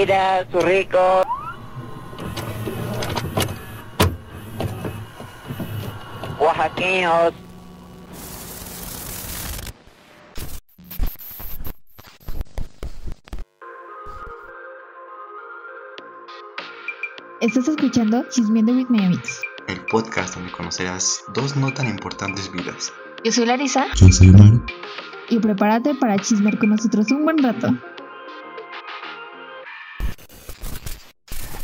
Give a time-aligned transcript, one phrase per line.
[0.00, 1.22] Mira, su rico.
[6.38, 7.34] Oaxaqueños.
[17.40, 19.40] Estás escuchando Chismeando with My Amigos.
[19.66, 22.92] el podcast donde conocerás dos no tan importantes vidas.
[23.24, 24.60] Yo soy Larisa Yo soy Omar.
[25.28, 27.68] y prepárate para chismear con nosotros un buen rato.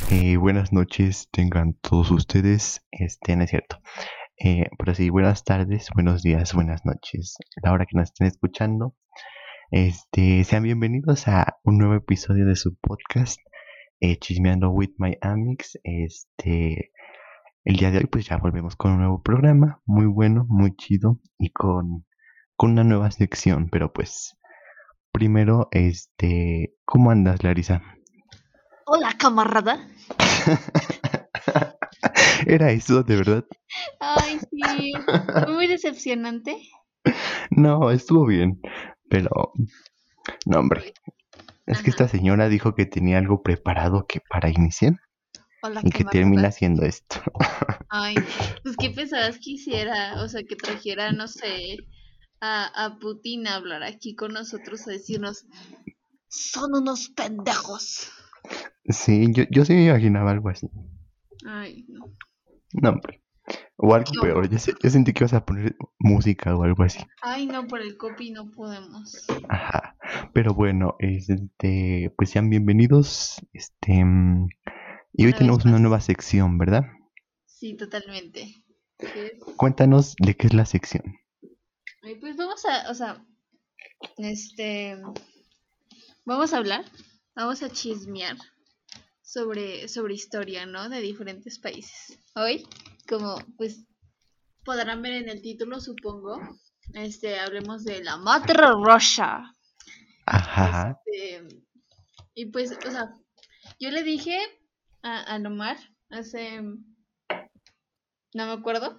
[0.09, 2.87] Eh, buenas noches, tengan todos ustedes.
[2.92, 3.80] Este, no es cierto.
[4.38, 7.37] Eh, pero sí, buenas tardes, buenos días, buenas noches.
[7.60, 8.95] La hora que nos estén escuchando.
[9.73, 13.41] Este, sean bienvenidos a un nuevo episodio de su podcast,
[13.98, 15.77] eh, Chismeando with My Amics.
[15.83, 16.92] Este,
[17.64, 21.19] el día de hoy, pues ya volvemos con un nuevo programa, muy bueno, muy chido
[21.36, 22.06] y con,
[22.55, 23.70] con una nueva sección.
[23.73, 24.38] Pero pues,
[25.11, 27.95] primero, este, ¿cómo andas, Larisa?
[28.89, 29.84] Hola, camarada.
[32.47, 33.45] Era eso, de verdad.
[33.98, 34.92] Ay, sí.
[35.48, 36.56] Muy decepcionante.
[37.51, 38.61] No, estuvo bien,
[39.11, 39.53] pero
[40.45, 40.95] no, hombre.
[41.67, 45.01] Es que esta señora dijo que tenía algo preparado que para iniciar
[45.62, 46.11] Hola, y que camarada.
[46.12, 47.20] termina haciendo esto.
[47.89, 48.14] Ay,
[48.62, 51.79] pues qué pensabas que hiciera, o sea, que trajera, no sé,
[52.41, 55.45] a, a Putin a hablar aquí con nosotros a decirnos,
[56.29, 58.12] son unos pendejos.
[58.84, 60.69] Sí, yo, yo sí me imaginaba algo así.
[61.47, 62.06] Ay, no.
[62.72, 63.22] No, hombre.
[63.77, 64.20] O algo No.
[64.22, 64.48] peor.
[64.50, 66.98] Yo, se- yo sentí que ibas a poner música o algo así.
[67.22, 69.27] Ay, no, por el copy no podemos.
[69.48, 69.97] Ajá.
[70.33, 73.36] Pero bueno, este, pues sean bienvenidos.
[73.52, 74.48] Este, mm,
[75.12, 76.84] y hoy Una tenemos una nueva sección, ¿verdad?
[77.44, 78.64] Sí, totalmente.
[79.56, 81.02] Cuéntanos de qué es la sección.
[82.20, 83.24] Pues vamos a, o sea,
[84.19, 84.97] este,
[86.24, 86.84] vamos a hablar,
[87.37, 88.37] vamos a chismear
[89.23, 90.89] sobre, sobre historia, ¿no?
[90.89, 92.19] De diferentes países.
[92.35, 92.67] Hoy,
[93.08, 93.85] como pues
[94.64, 96.41] podrán ver en el título, supongo,
[96.95, 99.55] este, hablemos de la Madre Russia.
[100.27, 101.01] Ajá.
[101.07, 101.46] Este,
[102.35, 103.13] y pues, o sea,
[103.79, 104.36] yo le dije
[105.02, 105.77] a, a Nomar
[106.11, 106.79] hace, no
[108.35, 108.98] me acuerdo,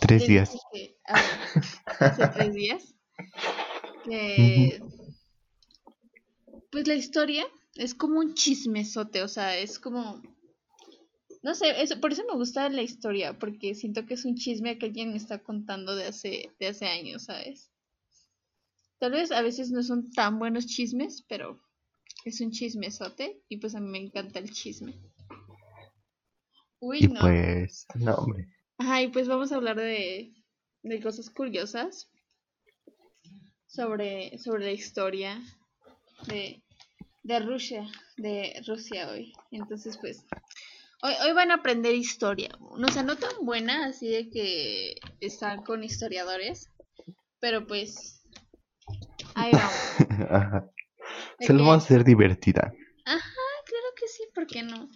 [0.00, 0.56] Tres días.
[0.72, 0.96] que-
[1.98, 2.94] hace tres días.
[4.04, 4.80] Que.
[6.70, 7.44] Pues la historia
[7.74, 10.22] es como un chismesote, o sea, es como.
[11.42, 14.78] No sé, eso, por eso me gusta la historia, porque siento que es un chisme
[14.78, 17.70] que alguien me está contando de hace, de hace años, ¿sabes?
[18.98, 21.58] Tal vez a veces no son tan buenos chismes, pero
[22.26, 24.94] es un chismesote y pues a mí me encanta el chisme.
[26.80, 27.20] Uy, Y no.
[27.20, 28.46] pues, no, hombre.
[28.76, 30.34] Ajá, y pues vamos a hablar de,
[30.82, 32.10] de cosas curiosas
[33.66, 35.42] sobre, sobre la historia
[36.26, 36.62] de,
[37.22, 37.86] de Rusia,
[38.16, 39.32] de Rusia hoy.
[39.50, 40.24] Entonces, pues,
[41.02, 42.50] hoy, hoy van a aprender historia.
[42.78, 46.70] No sé, no tan buena, así de que están con historiadores,
[47.40, 48.22] pero pues,
[49.34, 49.74] ahí vamos.
[50.30, 50.70] Ajá.
[51.40, 52.72] Se lo vamos a hacer divertida.
[53.04, 54.88] claro que sí, ¿por qué no?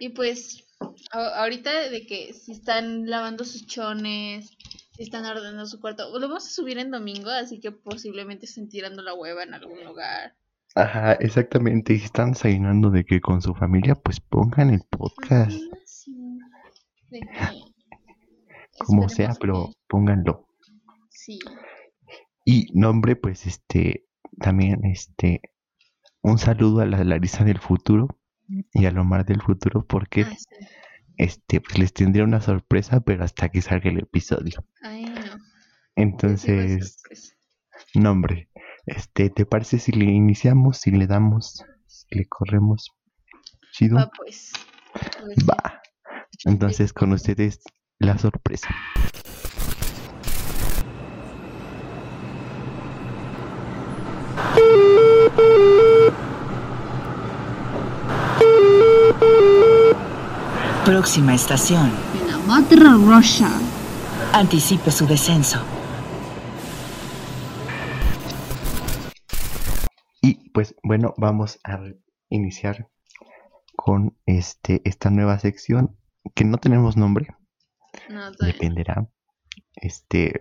[0.00, 0.64] Y pues,
[1.12, 4.50] a- ahorita de que si están lavando sus chones,
[4.96, 8.68] si están ordenando su cuarto, lo vamos a subir en domingo, así que posiblemente estén
[8.68, 10.36] tirando la hueva en algún lugar.
[10.74, 11.94] Ajá, exactamente.
[11.94, 15.52] Y si están desayunando de que con su familia, pues pongan el podcast.
[15.52, 16.38] Ajá, sí.
[17.10, 17.28] De que
[18.78, 20.46] Como sea, pero pónganlo.
[21.10, 21.38] Sí.
[22.44, 24.06] Y nombre, pues este,
[24.40, 25.40] también este,
[26.22, 28.08] un saludo a la Larisa del futuro
[28.72, 30.46] y a Lomar del futuro, porque Ah, sí.
[31.16, 34.64] este, pues les tendría una sorpresa, pero hasta que salga el episodio.
[34.82, 35.20] Ay, no.
[35.96, 37.02] Entonces,
[37.94, 38.47] nombre,
[38.88, 42.92] este, ¿te parece si le iniciamos, si le damos, si le corremos?
[43.72, 43.96] Chido.
[43.96, 44.52] Va, pues.
[45.48, 45.80] Va.
[46.44, 47.60] Entonces con ustedes
[47.98, 48.68] la sorpresa.
[60.84, 61.90] Próxima estación.
[62.46, 63.50] Madre Russia.
[64.32, 65.77] Anticipe su descenso.
[70.58, 71.80] Pues bueno, vamos a
[72.30, 72.88] iniciar
[73.76, 75.96] con este esta nueva sección
[76.34, 77.28] que no tenemos nombre,
[78.10, 79.08] No, dependerá.
[79.76, 80.36] Este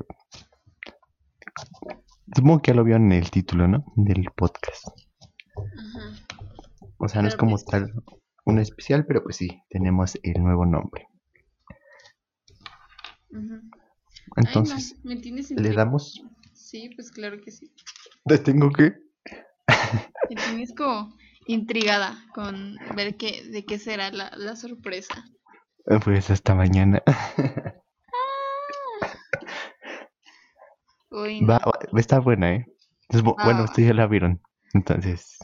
[2.35, 3.85] supongo que ya lo vieron en el título, ¿no?
[3.95, 4.87] Del podcast.
[4.87, 6.25] Ajá.
[6.97, 7.93] O sea, no es como pues- tal
[8.43, 11.09] un especial, pero pues sí, tenemos el nuevo nombre.
[13.29, 13.61] Ujú.
[14.35, 16.23] Entonces, Ay, no, me le damos.
[16.53, 17.71] Sí, pues claro que sí.
[18.25, 19.06] ¿Le tengo que?
[20.29, 21.15] Me tienes como
[21.45, 25.25] intrigada con ver qué, de qué será la, la sorpresa.
[26.03, 27.01] Pues hasta mañana.
[31.09, 31.47] Uy, no.
[31.47, 32.65] Va, va, estar buena, ¿eh?
[33.09, 33.63] Es bu- bueno, Ah.
[33.63, 34.41] ustedes ya la vieron.
[34.73, 35.37] Entonces.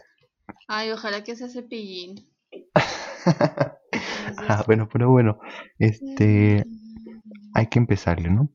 [0.67, 2.29] Ay, ojalá que sea cepillín.
[3.25, 5.39] ah, bueno, pero bueno.
[5.79, 6.65] Este.
[7.55, 8.49] Hay que empezarle, ¿no?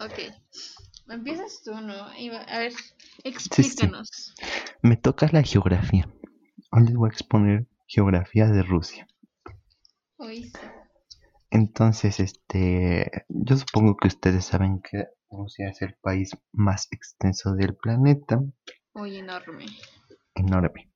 [0.00, 0.18] ok.
[1.08, 2.12] Empiezas tú, ¿no?
[2.18, 2.72] Y A ver,
[3.24, 4.34] explícanos.
[4.82, 6.08] Me toca la geografía.
[6.72, 9.06] Hoy les voy a exponer geografía de Rusia.
[10.18, 10.52] Sí.
[11.50, 17.74] Entonces, este, yo supongo que ustedes saben que Rusia es el país más extenso del
[17.74, 18.40] planeta,
[18.94, 19.66] Uy, enorme.
[20.34, 20.90] enorme.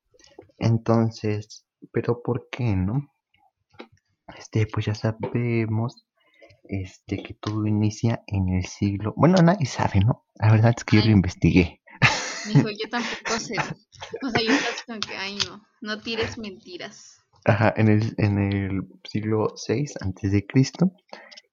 [0.57, 3.13] Entonces, pero ¿por qué no?
[4.37, 6.07] Este, pues ya sabemos,
[6.63, 10.25] este, que todo inicia en el siglo, bueno, nadie sabe, ¿no?
[10.35, 11.81] La verdad es que yo lo Ay.
[12.47, 12.71] Investigué.
[12.71, 13.55] Dijo, yo tampoco sé.
[14.23, 17.21] O sea, yo que, ay, no, no tires mentiras.
[17.45, 20.91] Ajá, en el, en el siglo VI antes de Cristo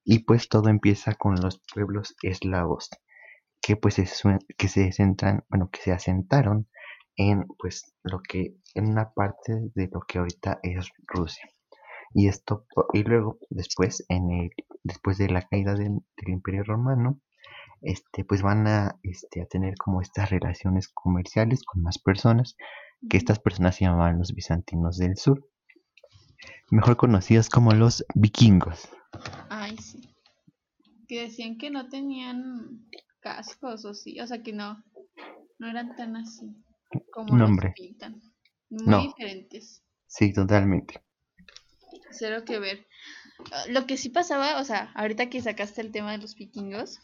[0.04, 2.88] y pues todo empieza con los pueblos eslavos
[3.60, 4.06] que pues se,
[4.58, 6.68] que se centran, bueno, que se asentaron
[7.16, 11.48] en pues lo que en una parte de lo que ahorita es Rusia.
[12.14, 14.50] Y esto y luego después en el
[14.82, 17.20] después de la caída del Imperio Romano
[17.82, 22.56] este pues van a este a tener como estas relaciones comerciales con más personas
[23.08, 25.48] que estas personas se llamaban los bizantinos del sur
[26.70, 28.88] mejor conocidos como los vikingos.
[29.50, 30.00] Ay, sí.
[31.06, 32.88] Que decían que no tenían
[33.20, 34.82] cascos o sí, o sea que no,
[35.58, 36.56] no eran tan así
[37.12, 38.22] como No, los pintan.
[38.70, 39.02] Muy No.
[39.02, 39.82] diferentes.
[40.06, 41.02] Sí, totalmente.
[42.10, 42.86] Cero que ver.
[43.52, 46.98] Ah, Lo que sí pasaba, o sea, ahorita que sacaste el tema de los vikingos,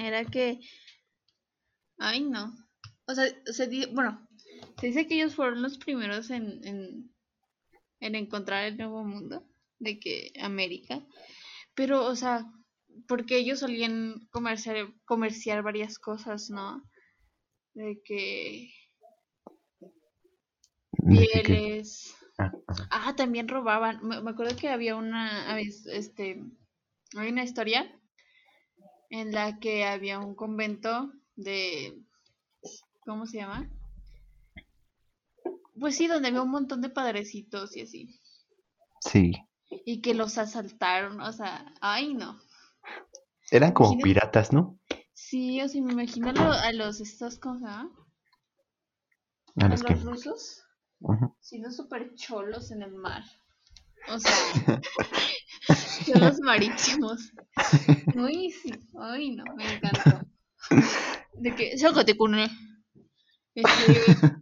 [0.00, 0.60] era que,
[1.98, 2.44] ay no,
[3.06, 4.28] o sea, se di- bueno,
[4.80, 7.14] se dice que ellos fueron los primeros en, en,
[8.00, 9.46] en encontrar el nuevo mundo,
[9.78, 11.04] de que América,
[11.74, 12.46] pero, o sea,
[13.08, 16.82] porque ellos solían comerciar, comerciar varias cosas, ¿no?
[17.74, 18.70] De que
[21.08, 22.52] pieles, ah.
[22.90, 24.00] Ah, también robaban.
[24.06, 26.42] Me, me acuerdo que había una, este,
[27.16, 27.99] hay una historia
[29.10, 32.00] en la que había un convento de,
[33.04, 33.68] ¿cómo se llama?
[35.78, 38.20] Pues sí, donde había un montón de padrecitos y así.
[39.00, 39.32] Sí.
[39.68, 42.38] Y que los asaltaron, o sea, ay no.
[43.50, 44.78] Eran como piratas, ¿no?
[45.12, 47.90] Sí, o sea, me imagino a, lo- a los estos, ¿cómo se llama?
[49.56, 49.94] A A los que.
[49.94, 50.62] rusos,
[51.00, 51.34] Ujú.
[51.40, 53.22] siendo súper cholos en el mar.
[54.08, 54.80] O sea,
[56.06, 57.32] cholos marítimos.
[58.14, 58.72] Uy, sí.
[58.98, 60.26] Ay, no, me encantó.
[61.34, 62.50] De que, sácate con él.
[63.54, 64.36] Este,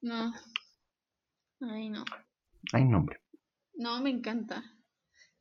[0.00, 0.32] no.
[1.60, 2.04] Ay, no.
[2.72, 3.20] Ay, no, hombre.
[3.74, 4.62] No, me encanta.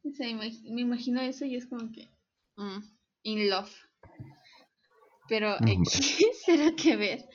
[0.03, 2.09] O sea, imag- me imagino eso y es como que.
[2.55, 2.79] mm,
[3.23, 3.71] in love.
[5.27, 5.55] Pero.
[5.65, 7.25] X, será que ver.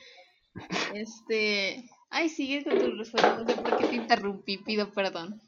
[0.93, 1.89] Este.
[2.13, 3.37] Ay, sigue con tu respuesta.
[3.37, 5.41] No sé por qué te interrumpí, pido perdón.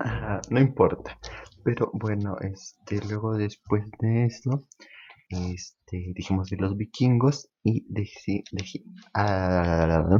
[0.00, 1.18] Ajá, no importa.
[1.64, 4.66] Pero bueno, este, luego después de eso,
[5.28, 10.18] este, dijimos de los vikingos y deci- deji- ah,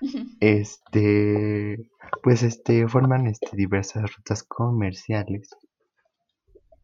[0.40, 1.90] este,
[2.22, 5.50] pues este, forman este, diversas rutas comerciales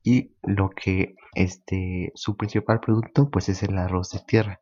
[0.03, 4.61] y lo que, este, su principal producto, pues es el arroz de tierra.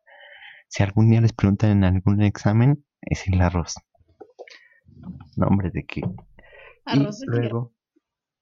[0.69, 3.75] Si algún día les preguntan en algún examen, es el arroz.
[5.35, 6.01] Nombre de qué.
[6.85, 7.73] Arroz y luego,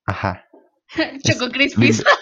[0.06, 0.46] ajá,
[1.24, 2.04] Choco Crispies.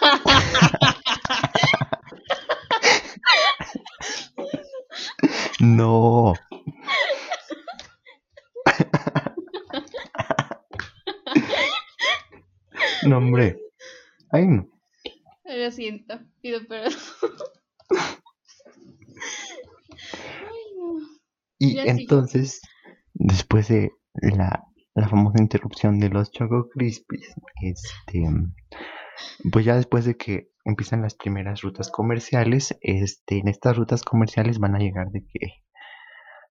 [5.59, 6.33] no.
[13.03, 13.59] no, hombre.
[14.31, 14.67] Ay, no.
[15.45, 16.93] Lo siento, pido perdón.
[20.13, 20.99] Ay, no.
[21.59, 22.61] Y entonces,
[23.13, 24.63] después de la,
[24.95, 28.23] la famosa interrupción de los Choco Crispies, este,
[29.51, 34.59] pues ya después de que empiezan las primeras rutas comerciales, este, en estas rutas comerciales
[34.59, 35.63] van a llegar de que,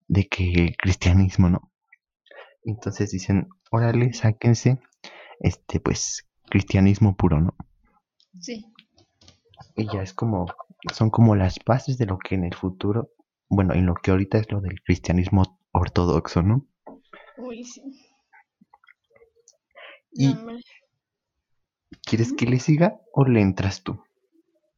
[0.07, 1.71] de que el cristianismo, ¿no?
[2.63, 4.79] Entonces dicen, órale, sáquense,
[5.39, 7.55] este, pues, cristianismo puro, ¿no?
[8.39, 8.65] Sí.
[9.75, 10.47] Y ya es como,
[10.93, 13.11] son como las bases de lo que en el futuro,
[13.49, 16.65] bueno, en lo que ahorita es lo del cristianismo ortodoxo, ¿no?
[17.37, 17.81] Uy, sí.
[20.11, 20.57] Y- No.
[22.03, 24.01] ¿Quieres que le siga o le entras tú?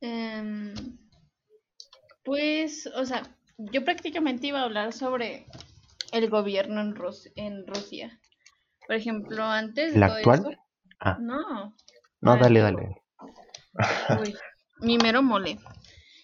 [0.02, 0.74] Em,
[2.24, 3.24] pues, o sea,
[3.58, 5.48] yo prácticamente iba a hablar sobre
[6.12, 8.20] el gobierno en, Rus- en Rusia.
[8.86, 10.60] Por ejemplo, antes ¿La actual?
[11.00, 11.18] Ah.
[11.20, 11.76] No,
[12.22, 13.02] No, dale, dale.
[14.20, 14.36] Uy,
[14.82, 15.60] mi mero mole.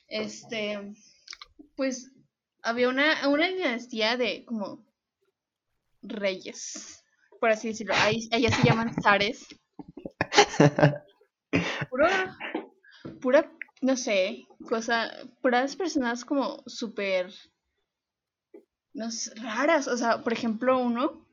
[0.07, 0.93] Este,
[1.75, 2.11] pues
[2.65, 4.83] había una, una dinastía de como
[6.01, 7.03] reyes,
[7.39, 7.93] por así decirlo.
[7.95, 9.47] Ahí, allá se llaman zares.
[11.89, 12.07] Puro,
[13.21, 13.49] pura,
[13.81, 15.09] no sé, cosa,
[15.41, 17.33] puras personas como súper,
[18.93, 19.87] no sé, raras.
[19.87, 21.25] O sea, por ejemplo, uno,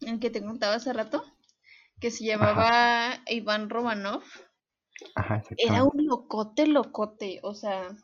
[0.00, 1.24] el que te contaba hace rato,
[2.00, 4.24] que se llamaba Iván Romanov.
[5.14, 7.96] Ajá, Era un locote, locote, o sea,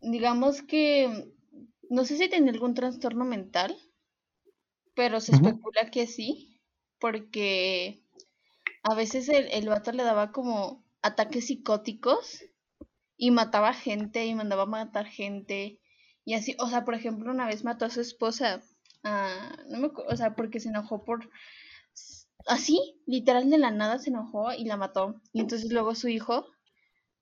[0.00, 1.32] digamos que,
[1.88, 3.76] no sé si tenía algún trastorno mental,
[4.94, 6.60] pero se especula que sí,
[6.98, 8.02] porque
[8.82, 12.44] a veces el, el vato le daba como ataques psicóticos
[13.16, 15.80] y mataba gente y mandaba a matar gente
[16.24, 18.62] y así, o sea, por ejemplo, una vez mató a su esposa,
[19.02, 21.28] ah, no me o sea, porque se enojó por
[22.46, 25.20] así, literal de la nada se enojó y la mató.
[25.32, 26.46] Y entonces luego su hijo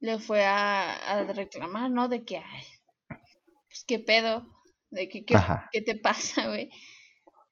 [0.00, 2.08] le fue a, a reclamar, ¿no?
[2.08, 2.64] De que, ay,
[3.68, 4.46] pues qué pedo,
[4.90, 5.36] de que, ¿qué,
[5.72, 6.70] qué te pasa, güey?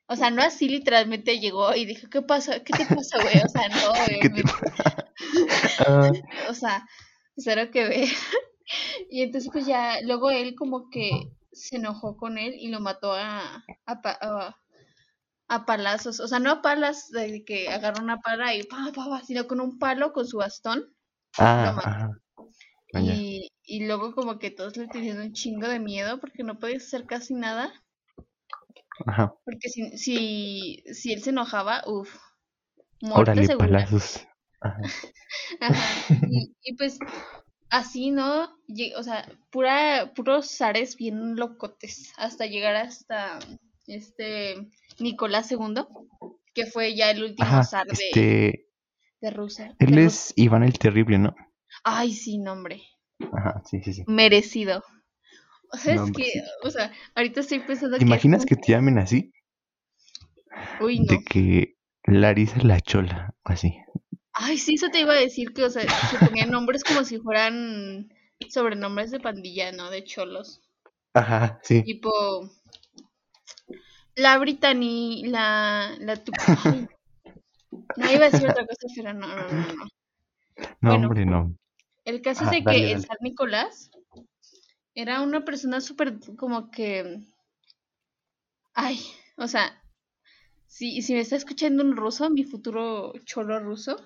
[0.09, 2.63] O sea, no así literalmente llegó y dijo, ¿qué pasa?
[2.65, 3.37] ¿Qué te pasa, güey?
[3.45, 4.53] O sea, no, ¿Qué te obviamente.
[5.79, 6.11] Ah,
[6.49, 6.87] O sea,
[7.37, 8.09] cero que ver.
[9.11, 11.11] Y entonces pues ya, luego él como que
[11.53, 14.57] se enojó con él y lo mató a, a, a,
[15.49, 16.21] a palazos.
[16.21, 19.47] O sea, no a palas de que agarró una pala y pa, pa, pa, sino
[19.47, 20.95] con un palo con su bastón.
[21.39, 22.21] ah, mató.
[22.95, 23.01] Ah.
[23.01, 26.77] Y, y luego como que todos le tenían un chingo de miedo porque no podía
[26.77, 27.73] hacer casi nada.
[29.07, 29.35] Ajá.
[29.45, 32.15] Porque si, si, si él se enojaba, uff,
[33.01, 33.67] muerte Órale, segura.
[33.67, 34.27] palazos.
[34.61, 34.81] Ajá.
[35.61, 36.17] Ajá.
[36.31, 36.99] Y, y pues
[37.69, 38.49] así, ¿no?
[38.97, 43.39] O sea, pura, puros zares bien locotes hasta llegar hasta
[43.87, 45.85] este Nicolás II,
[46.55, 48.69] que fue ya el último zar de, Este.
[49.21, 49.75] de Rusia.
[49.79, 51.35] Él de es Iván el Terrible, ¿no?
[51.85, 52.83] Ay, sí, no, hombre.
[53.33, 54.05] Ajá, sí, sí, sí.
[54.07, 54.83] Merecido.
[55.73, 58.99] O sea, es que, o sea, ahorita estoy pensando ¿Te que imaginas que te llamen
[58.99, 59.33] así?
[60.81, 61.07] Uy, no.
[61.07, 63.77] De que Larisa la Chola, así.
[64.33, 67.19] Ay, sí, eso te iba a decir que, o sea, se ponían nombres como si
[67.19, 68.13] fueran
[68.49, 69.91] sobrenombres de pandilla, ¿no?
[69.91, 70.61] De cholos.
[71.15, 71.83] Ajá, sí.
[71.83, 72.51] Tipo,
[74.15, 76.33] la Brittany, la, la tu...
[77.97, 79.85] No iba a decir otra cosa, pero no, no, no, no.
[80.81, 81.07] No, bueno.
[81.09, 81.57] hombre, no.
[82.07, 83.07] El caso Ajá, es de dale, que el dale.
[83.07, 83.91] San Nicolás
[84.95, 87.21] era una persona súper como que...
[88.73, 89.01] Ay,
[89.37, 89.83] o sea,
[90.67, 93.97] si, si me está escuchando un ruso, mi futuro cholo ruso,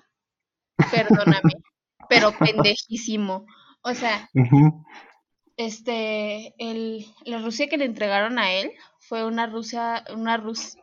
[0.89, 1.53] perdóname,
[2.09, 3.45] pero pendejísimo.
[3.83, 4.29] O sea,
[5.57, 10.77] este, el, la Rusia que le entregaron a él fue una Rusia, una Rus,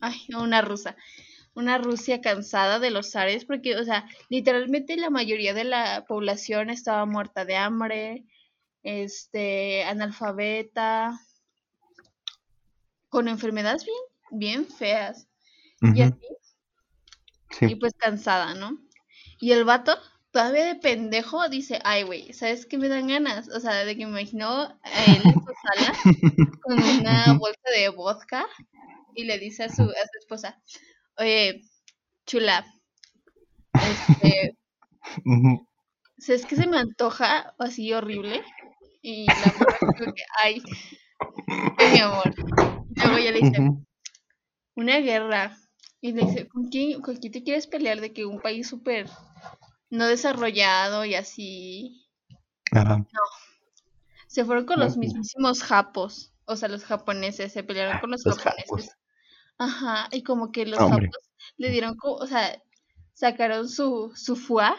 [0.00, 0.96] ay, una rusa,
[1.58, 6.70] una Rusia cansada de los zares, porque, o sea, literalmente la mayoría de la población
[6.70, 8.24] estaba muerta de hambre,
[8.84, 11.20] este, analfabeta,
[13.08, 13.98] con enfermedades bien,
[14.30, 15.26] bien feas,
[15.80, 16.14] y así,
[17.60, 18.78] y pues cansada, ¿no?
[19.40, 19.96] Y el vato,
[20.30, 23.48] todavía de pendejo, dice, ay, güey, ¿sabes qué me dan ganas?
[23.48, 25.92] O sea, de que me imaginó a él en su sala
[26.62, 28.46] con una bolsa de vodka
[29.16, 30.60] y le dice a su, a su esposa,
[31.18, 31.62] oye,
[32.26, 32.64] chula,
[33.74, 34.56] este.
[36.18, 38.42] ¿sabes qué se me antoja así horrible?
[39.02, 40.62] Y la morra que, ay,
[41.92, 42.34] mi amor.
[42.94, 43.70] Y luego ya le dice,
[44.74, 45.56] una guerra.
[46.00, 48.00] Y le dice, ¿con quién, con quién te quieres pelear?
[48.00, 49.08] De que un país súper
[49.90, 52.06] no desarrollado y así.
[52.72, 53.04] Ajá.
[54.26, 56.32] Se fueron con los mismísimos japos.
[56.44, 58.68] O sea, los japoneses se pelearon con los, Los japoneses.
[58.68, 58.88] japos.
[59.58, 61.06] Ajá, y como que los Hombre.
[61.06, 62.62] japos le dieron, o sea,
[63.14, 64.76] sacaron su, su fuá,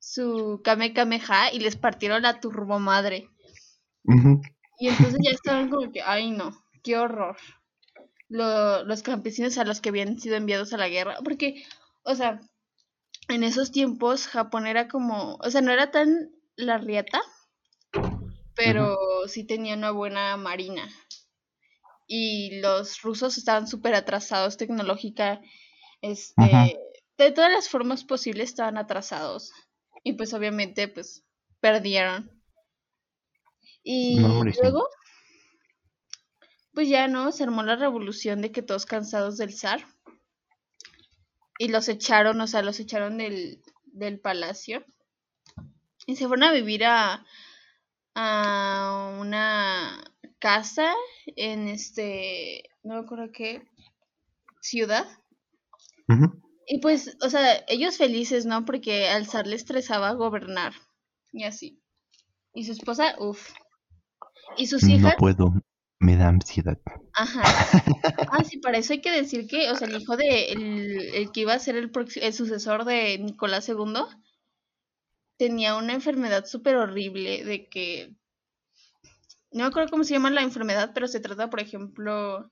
[0.00, 3.28] su kame kameha y les partieron la turbomadre.
[4.78, 7.36] Y entonces ya estaban como que, ay no, qué horror.
[8.28, 11.18] Lo- los campesinos a los que habían sido enviados a la guerra.
[11.24, 11.64] Porque,
[12.02, 12.40] o sea,
[13.28, 17.20] en esos tiempos Japón era como, o sea, no era tan la riata,
[18.54, 18.96] pero
[19.28, 20.88] sí tenía una buena marina.
[22.06, 25.40] Y los rusos estaban súper atrasados tecnológica,
[26.02, 26.66] este, Ajá.
[27.18, 29.52] de todas las formas posibles estaban atrasados.
[30.04, 31.24] Y pues obviamente, pues,
[31.60, 32.30] perdieron.
[33.82, 34.88] Y No, luego,
[36.74, 39.84] pues ya no, se armó la revolución de que todos cansados del zar.
[41.58, 44.84] Y los echaron, o sea, los echaron del, del palacio.
[46.06, 47.24] Y se fueron a vivir a,
[48.14, 50.04] a una
[50.38, 50.94] casa
[51.36, 53.62] en este, no me acuerdo qué
[54.60, 55.06] ciudad.
[56.66, 58.64] Y pues, o sea, ellos felices, ¿no?
[58.64, 60.74] Porque al zar le estresaba gobernar
[61.32, 61.80] y así.
[62.54, 63.52] Y su esposa, uff.
[64.56, 65.52] Y sus No hijas, puedo,
[66.00, 66.80] me da ansiedad.
[67.14, 67.42] ajá.
[68.28, 71.32] Ah, sí, para eso hay que decir que, o sea, el hijo de, el, el
[71.32, 71.90] que iba a ser el,
[72.22, 74.04] el sucesor de Nicolás II,
[75.38, 78.16] tenía una enfermedad súper horrible de que,
[79.52, 82.50] no me acuerdo cómo se llama la enfermedad, pero se trata, por ejemplo,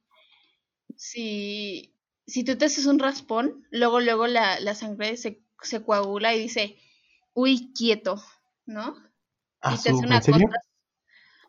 [0.97, 1.95] si,
[2.27, 6.41] si tú te haces un raspón, luego, luego la, la sangre se, se coagula y
[6.41, 6.79] dice,
[7.35, 8.23] uy, quieto,
[8.67, 8.97] ¿no?
[9.61, 10.39] Ah, y te hace una cosa.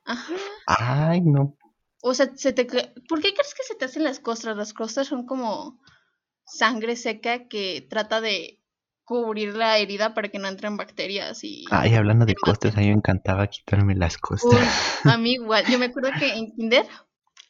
[0.05, 0.33] Ajá.
[0.67, 1.57] Ay, no.
[2.01, 2.65] O sea, se te...
[2.65, 4.55] ¿por qué crees que se te hacen las costras?
[4.55, 5.81] Las costras son como
[6.45, 8.61] sangre seca que trata de
[9.05, 11.65] cubrir la herida para que no entren bacterias y...
[11.71, 14.99] Ay, hablando de costas, a mí me encantaba quitarme las Uy, costas.
[15.05, 15.63] a mí igual.
[15.69, 16.85] Yo me acuerdo que en Kinder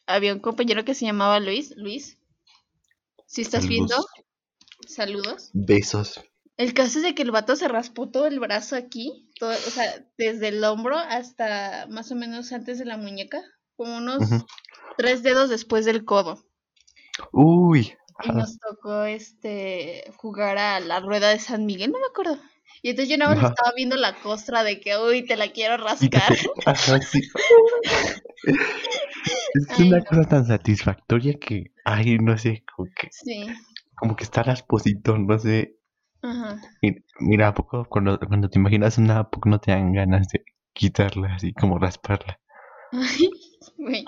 [0.06, 1.74] había un compañero que se llamaba Luis.
[1.76, 2.18] Luis,
[3.26, 3.68] si estás Saludos.
[3.68, 4.06] viendo,
[4.86, 5.50] saludos.
[5.54, 6.20] Besos.
[6.58, 9.70] El caso es de que el vato se raspó todo el brazo aquí, todo, o
[9.70, 13.42] sea, desde el hombro hasta más o menos antes de la muñeca,
[13.76, 14.22] como unos
[14.96, 16.44] tres dedos después del codo.
[17.32, 17.94] Uy.
[18.22, 22.38] Y nos tocó este jugar a la rueda de San Miguel, no me acuerdo.
[22.82, 23.54] Y entonces yo nada más Ajá.
[23.54, 26.32] estaba viendo la costra de que, uy, te la quiero rascar.
[26.66, 27.20] Ajá, sí.
[29.54, 30.04] Es Ay, una no.
[30.04, 33.46] cosa tan satisfactoria que, ay, no sé, como que, Sí,
[33.96, 35.78] como que está rasposito, no sé.
[36.22, 36.60] ajá.
[36.82, 40.28] Mi- Mira, ¿a poco cuando, cuando te imaginas una, ¿a poco no te dan ganas
[40.28, 42.38] de quitarla, así como rasparla?
[42.92, 43.30] Ay,
[43.76, 44.04] güey,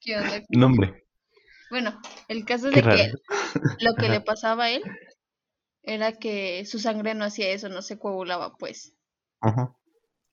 [0.00, 0.42] ¿qué onda?
[0.50, 1.04] No, hombre,
[1.70, 3.12] Bueno, el caso es de que
[3.80, 4.82] lo que le pasaba a él
[5.82, 8.94] era que su sangre no hacía eso, no se coagulaba, pues.
[9.40, 9.74] Ajá.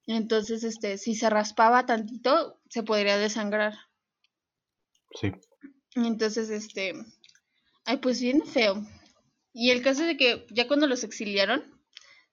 [0.08, 3.74] Entonces, este, si se raspaba tantito, se podría desangrar.
[5.20, 5.32] Sí.
[5.96, 6.94] Entonces, este,
[7.86, 8.86] ay, pues bien feo.
[9.54, 11.64] Y el caso es de que ya cuando los exiliaron,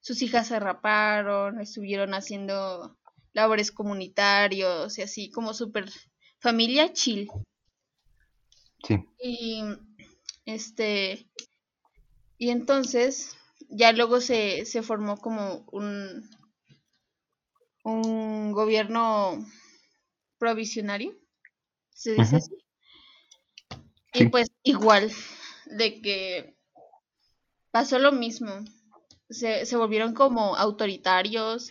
[0.00, 2.98] sus hijas se raparon, estuvieron haciendo
[3.32, 5.88] labores comunitarios y así como súper
[6.40, 7.30] familia chill.
[8.86, 9.04] Sí.
[9.20, 9.62] Y
[10.44, 11.26] este,
[12.38, 13.36] y entonces
[13.68, 16.28] ya luego se, se formó como un,
[17.84, 19.44] un gobierno
[20.38, 21.16] provisionario,
[21.94, 22.56] se dice así.
[24.14, 25.10] Y pues igual,
[25.66, 26.56] de que
[27.70, 28.52] pasó lo mismo.
[29.30, 31.70] Se, se volvieron como autoritarios.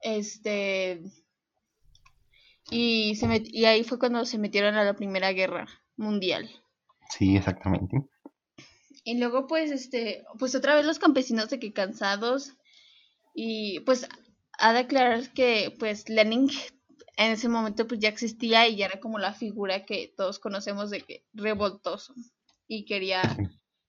[0.00, 1.02] Este.
[2.70, 5.68] Y, se met- y ahí fue cuando se metieron a la Primera Guerra
[5.98, 6.48] Mundial.
[7.10, 8.02] Sí, exactamente.
[9.04, 12.54] Y luego, pues, este, pues otra vez los campesinos de que cansados.
[13.34, 14.08] Y pues,
[14.58, 16.48] ha de aclarar que, pues, Lenin
[17.18, 20.88] en ese momento, pues ya existía y ya era como la figura que todos conocemos
[20.90, 22.14] de que revoltoso.
[22.68, 23.22] Y quería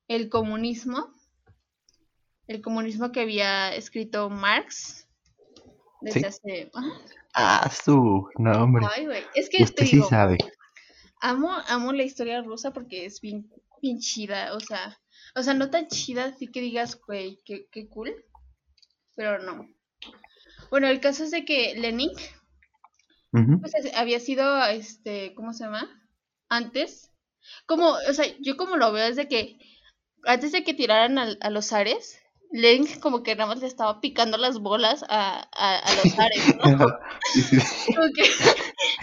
[0.08, 1.14] el comunismo.
[2.48, 5.08] El comunismo que había escrito Marx
[6.02, 6.26] desde Sí.
[6.26, 6.72] hace.
[7.36, 8.88] ah, su, no, hombre.
[8.96, 9.24] Ay, güey.
[9.36, 10.38] Es que te Usted sí sabe.
[11.20, 13.50] Amo, amo la historia rusa porque es bien,
[13.82, 15.00] bien chida, o sea,
[15.36, 18.14] o sea, no tan chida así que digas, güey, qué, qué cool,
[19.16, 19.68] pero no.
[20.70, 22.12] Bueno, el caso es de que Lenin,
[23.60, 25.88] pues es- había sido, este, ¿cómo se llama?
[26.50, 27.12] Antes,
[27.66, 29.58] como, o sea, yo como lo veo es de que
[30.26, 32.20] antes de que tiraran al- a, los Ares,
[32.52, 36.56] Lenin como que nada más le estaba picando las bolas a, a, a los Ares,
[36.78, 37.00] ¿no?
[37.34, 37.94] Sí, sí, sí.
[37.94, 38.24] Como que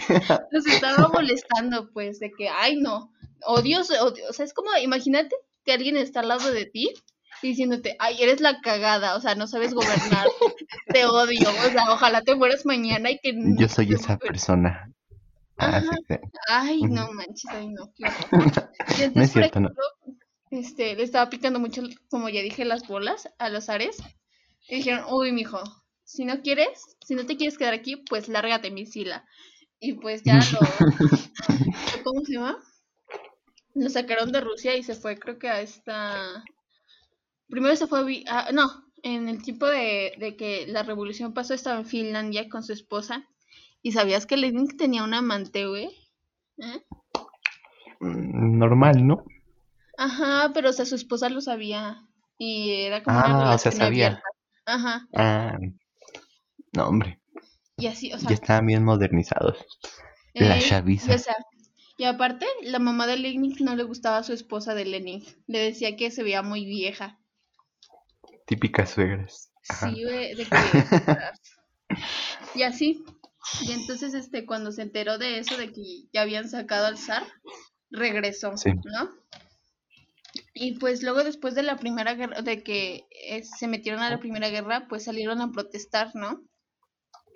[0.51, 3.11] nos estaba molestando, pues, de que, ay, no,
[3.45, 4.23] odios, odio.
[4.29, 5.35] O sea, es como, imagínate
[5.65, 6.93] que alguien está al lado de ti
[7.41, 10.27] diciéndote, ay, eres la cagada, o sea, no sabes gobernar,
[10.93, 13.33] te odio, o sea, ojalá te mueras mañana y que...
[13.33, 14.91] no Yo soy esa persona.
[15.57, 15.97] Ah, sí, Ajá.
[16.07, 16.15] sí.
[16.47, 18.05] Ay, no manches, ay, no, qué.
[18.97, 19.69] Y No entonces, es por cierto, no.
[19.69, 19.83] ejemplo,
[20.51, 23.97] este, le estaba picando mucho, como ya dije, las bolas a los Ares.
[24.69, 25.61] Y dijeron, uy, mijo,
[26.03, 29.25] si no quieres, si no te quieres quedar aquí, pues lárgate, mi sila.
[29.79, 30.59] Y pues ya lo,
[32.03, 32.57] ¿cómo se llama?
[33.75, 36.43] Lo sacaron de Rusia y se fue, creo que a esta...
[37.47, 38.69] Primero se fue, a no,
[39.03, 43.27] en el tiempo de, de que la revolución pasó estaba en Finlandia con su esposa.
[43.81, 45.85] ¿Y sabías que Lenin tenía un amante, güey?
[46.57, 46.81] ¿Eh?
[47.99, 49.23] Mm, Normal, ¿no?
[49.97, 52.01] Ajá, pero o sea, su esposa lo sabía
[52.37, 54.07] y era como Ah, una o sea, sabía.
[54.07, 54.23] abierta.
[54.65, 55.57] Ajá, Ah,
[56.73, 57.19] no, hombre.
[57.77, 59.57] Y así, o sea, Ya estaban bien modernizados.
[60.33, 61.11] La eh, chaviza.
[61.11, 61.35] y, o sea,
[61.97, 65.59] y aparte, la mamá de Lenin no le gustaba a su esposa de Lenin, le
[65.59, 67.19] decía que se veía muy vieja.
[68.45, 69.51] Típicas suegras.
[69.69, 69.89] Ajá.
[69.91, 71.95] Sí, de que...
[72.55, 73.03] y así.
[73.61, 77.23] Y entonces, este, cuando se enteró de eso, de que ya habían sacado al zar,
[77.89, 78.71] regresó, Sí.
[78.73, 79.09] ¿no?
[80.53, 84.19] Y pues luego después de la primera guerra, de que eh, se metieron a la
[84.19, 86.41] primera guerra, pues salieron a protestar, ¿no?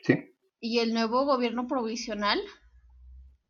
[0.04, 0.31] Sí.
[0.62, 2.40] Y el nuevo gobierno provisional,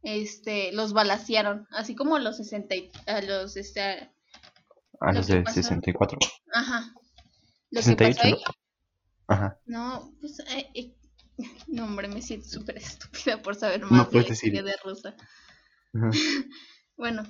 [0.02, 4.10] este, los balacearon, así como los 60, y- a los, este, a-
[5.02, 6.18] A Lo los que pasó- 64.
[6.54, 6.94] ajá.
[7.70, 8.38] Lo que 68, pasó ahí, ¿no?
[9.28, 9.60] Ajá.
[9.66, 10.96] no, pues, eh, eh,
[11.68, 14.72] no, hombre, me siento súper estúpida por saber No más de puedes la historia de.
[14.74, 15.14] Ajá.
[16.98, 17.24] Bueno,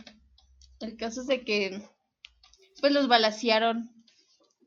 [0.82, 1.88] el caso es de que
[2.82, 3.90] pues los balacearon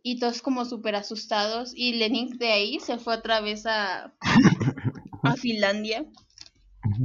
[0.02, 4.14] y todos como súper asustados y Lenin de ahí se fue otra vez a,
[5.24, 6.06] a Finlandia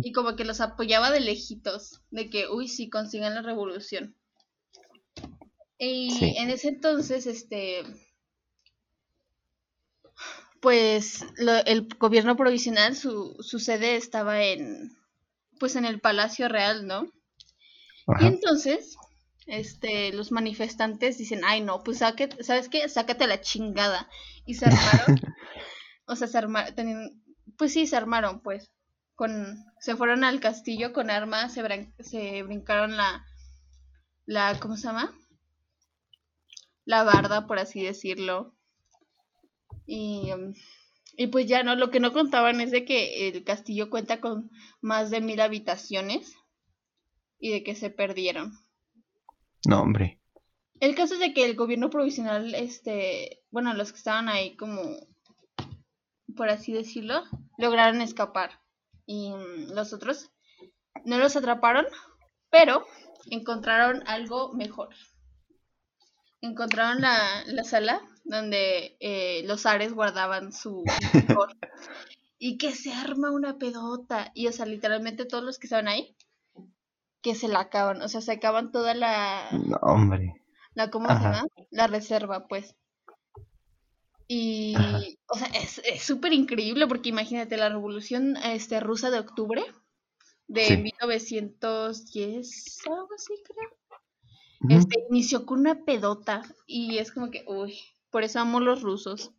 [0.04, 4.16] y como que los apoyaba de lejitos, de que, uy, sí, consigan la revolución.
[5.80, 6.36] Y Sí.
[6.38, 7.84] en ese entonces, este,
[10.62, 14.98] pues lo- el gobierno provisional, su, su sede estaba en,
[15.60, 17.12] pues en el Palacio Real, ¿no?
[18.20, 18.98] Y entonces,
[19.46, 22.88] este, los manifestantes dicen, ay no, pues saque, ¿sabes qué?
[22.90, 24.10] Sácate la chingada.
[24.46, 25.20] Y se armaron,
[26.08, 27.24] o sea, se armaron,
[27.60, 28.72] pues sí, se armaron, pues,
[29.16, 33.26] con, se fueron al castillo con armas, se, se brincaron la,
[34.26, 35.14] la, ¿cómo se llama?
[36.86, 38.56] La barda, por así decirlo.
[39.86, 40.54] Y, um,
[41.18, 44.50] y pues ya no, lo que no contaban es de que el castillo cuenta con
[44.80, 46.34] más de mil habitaciones
[47.40, 48.54] y de que se perdieron.
[49.68, 50.22] No, hombre.
[50.80, 54.96] El caso es de que el gobierno provisional, este, bueno, los que estaban ahí como,
[56.36, 57.24] por así decirlo,
[57.58, 58.52] lograron escapar.
[59.06, 59.32] Y
[59.74, 60.30] los otros
[61.06, 61.86] no los atraparon,
[62.50, 62.86] pero
[63.30, 64.90] encontraron algo mejor.
[66.42, 70.84] Encontraron la, la sala donde eh, los ares guardaban su
[72.40, 74.32] y que se arma una pedota.
[74.34, 76.16] Y, o sea, literalmente todos los que estaban ahí,
[77.22, 78.02] que se la acaban.
[78.02, 80.34] O sea, se acaban toda la, No, hombre.
[80.74, 81.46] la ¿cómo se llama?
[81.72, 82.76] La reserva, pues.
[84.32, 85.02] Y, Ajá.
[85.28, 89.66] o sea, es súper increíble porque imagínate la revolución este, rusa de octubre
[90.48, 90.78] de Sí.
[90.78, 93.76] 1910, algo así creo.
[94.70, 97.80] Este, inició con una pedota y es como que, uy,
[98.12, 99.32] por eso amo los rusos.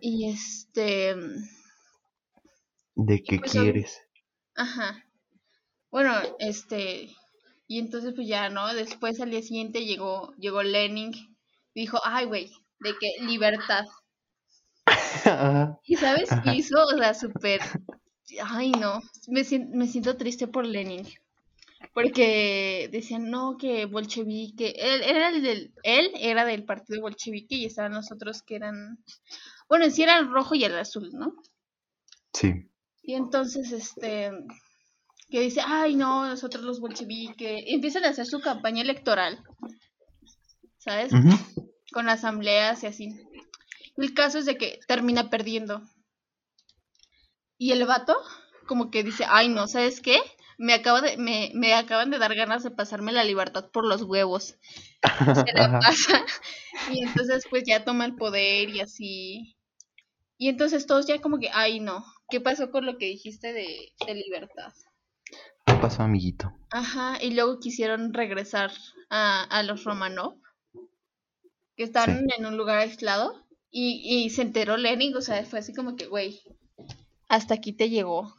[0.00, 1.14] Y este,
[2.96, 4.02] ¿De qué pues, quieres?
[4.56, 5.04] Ajá.
[5.90, 7.14] Bueno, este,
[7.68, 8.74] y entonces pues ya, ¿no?
[8.74, 11.12] Después al día siguiente llegó, llegó Lenin,
[11.74, 13.84] dijo, ay, güey, de que libertad.
[15.24, 15.78] Ajá.
[15.84, 16.42] ¿Y sabes Ajá.
[16.42, 16.76] qué hizo?
[16.84, 17.60] O sea, súper,
[18.42, 21.06] ay, no, me, me siento triste por Lenin.
[21.94, 27.64] Porque decían, no, que bolchevique, él era el del, él era del partido bolchevique y
[27.66, 28.98] estaban los otros que eran,
[29.68, 31.34] bueno, en sí era el rojo y el azul, ¿no?
[32.32, 32.68] Sí.
[33.02, 34.32] Y entonces, este,
[35.30, 39.42] que dice, ay, no, nosotros los bolcheviques, empiezan a hacer su campaña electoral,
[40.78, 41.12] ¿sabes?
[41.92, 43.20] Con asambleas y así.
[43.96, 45.82] El caso es de que termina perdiendo.
[47.58, 48.16] Y el vato,
[48.66, 50.18] como que dice, ay, no, ¿sabes qué?
[50.56, 54.02] Me, acaba de, me, me acaban de dar ganas de pasarme la libertad por los
[54.02, 54.56] huevos.
[55.02, 56.24] Se la pasa.
[56.92, 59.56] Y entonces, pues ya toma el poder y así.
[60.36, 63.92] Y entonces todos ya como que, ay, no, ¿qué pasó con lo que dijiste de,
[64.06, 64.72] de libertad?
[65.66, 66.52] ¿Qué pasó, amiguito?
[66.70, 68.70] Ajá, y luego quisieron regresar
[69.10, 70.40] a, a los Romanov,
[71.78, 75.72] que estaban en un lugar aislado, y, y se enteró Lenin, o sea, fue así
[75.72, 76.42] como que, güey,
[77.28, 78.34] hasta aquí te llegó.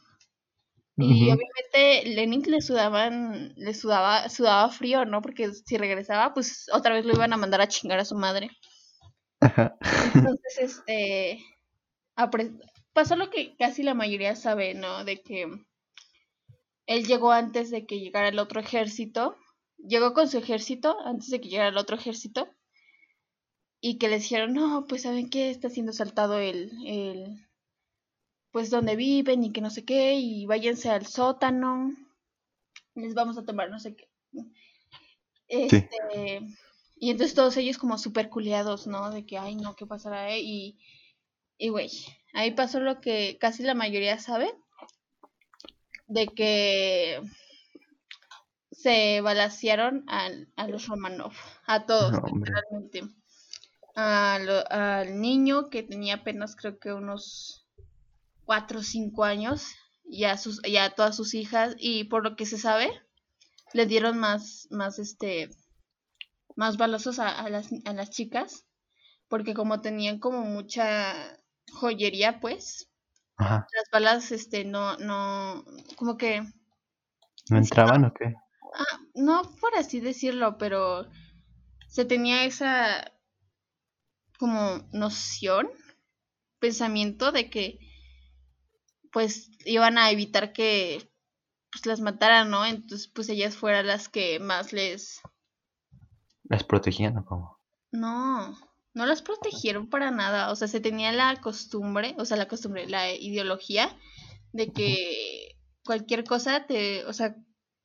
[0.98, 5.22] Y obviamente Lenin le sudaban, le sudaba, sudaba frío, ¿no?
[5.22, 8.50] Porque si regresaba, pues otra vez lo iban a mandar a chingar a su madre.
[9.40, 9.78] Ajá.
[10.14, 11.42] Entonces, este,
[12.92, 15.06] pasó lo que casi la mayoría sabe, ¿no?
[15.06, 15.48] De que
[16.84, 19.38] él llegó antes de que llegara el otro ejército,
[19.78, 22.50] llegó con su ejército antes de que llegara el otro ejército,
[23.80, 27.46] y que le dijeron, no, pues saben qué, está siendo saltado el, el,
[28.50, 31.94] pues donde viven y que no sé qué, y váyanse al sótano,
[32.94, 34.08] les vamos a tomar no sé qué.
[35.48, 36.42] Este,
[36.96, 39.10] y entonces todos ellos como súper culiados, ¿no?
[39.10, 40.30] De que, ay, no, ¿qué pasará?
[40.30, 40.40] eh?
[40.40, 40.78] Y,
[41.58, 41.90] y güey,
[42.34, 44.54] ahí pasó lo que casi la mayoría sabe,
[46.06, 47.20] de que
[48.72, 51.32] se balacearon al- a los Romanov,
[51.66, 52.18] a todos, No.
[54.00, 57.66] Al niño que tenía apenas creo que unos
[58.44, 59.66] 4 o 5 años,
[60.04, 62.90] y a, sus, y a todas sus hijas, y por lo que se sabe,
[63.72, 65.50] le dieron más, más este,
[66.56, 68.66] más balazos a, a las, a las chicas,
[69.28, 71.38] porque como tenían como mucha
[71.72, 72.90] joyería, pues,
[73.36, 73.66] Ajá.
[73.72, 75.64] las balas, este, no, no,
[75.96, 76.42] como que,
[77.48, 78.34] ¿No entraban o qué?
[78.74, 81.08] ah, no por así decirlo, pero
[81.88, 83.12] se tenía esa
[84.40, 85.68] como noción,
[86.58, 87.78] pensamiento de que
[89.12, 91.10] pues iban a evitar que
[91.70, 92.64] pues las mataran, ¿no?
[92.64, 95.20] Entonces pues ellas fueran las que más les
[96.44, 97.58] ¿Las protegían o cómo?
[97.92, 98.56] no,
[98.94, 102.88] no las protegieron para nada, o sea, se tenía la costumbre, o sea, la costumbre,
[102.88, 103.94] la ideología
[104.52, 107.36] de que cualquier cosa te, o sea,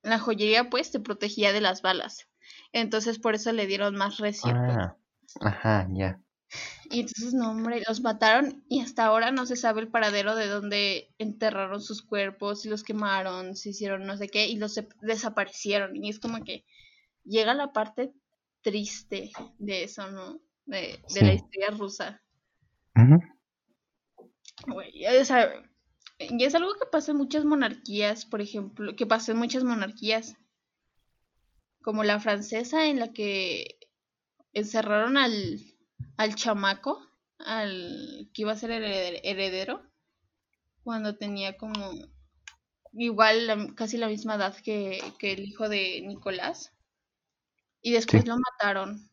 [0.04, 2.30] la joyería pues te protegía de las balas.
[2.72, 4.54] Entonces por eso le dieron más recio.
[4.54, 4.78] pues.
[4.78, 4.96] Ah,
[5.42, 6.22] ajá, ya.
[6.90, 10.48] Y entonces, no, hombre, los mataron y hasta ahora no se sabe el paradero de
[10.48, 15.96] dónde enterraron sus cuerpos, si los quemaron, si hicieron no sé qué, y los desaparecieron.
[15.96, 16.66] Y es como que
[17.24, 18.14] llega la parte
[18.62, 20.40] triste de eso, ¿no?
[20.66, 22.22] De, de la historia rusa.
[24.68, 25.64] O sea,
[26.18, 30.38] y es algo que pasa en muchas monarquías, por ejemplo, que pasó en muchas monarquías,
[31.82, 33.80] como la francesa en la que
[34.54, 35.60] encerraron al,
[36.18, 37.00] al chamaco,
[37.40, 39.84] al que iba a ser hereder- heredero,
[40.84, 41.74] cuando tenía como
[42.94, 46.72] igual la- casi la misma edad que, que el hijo de Nicolás,
[47.82, 48.28] y después Sí.
[48.30, 49.10] lo mataron.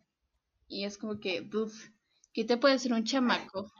[0.68, 1.72] Y es como que, dude,
[2.32, 3.70] ¿qué te puede hacer un chamaco?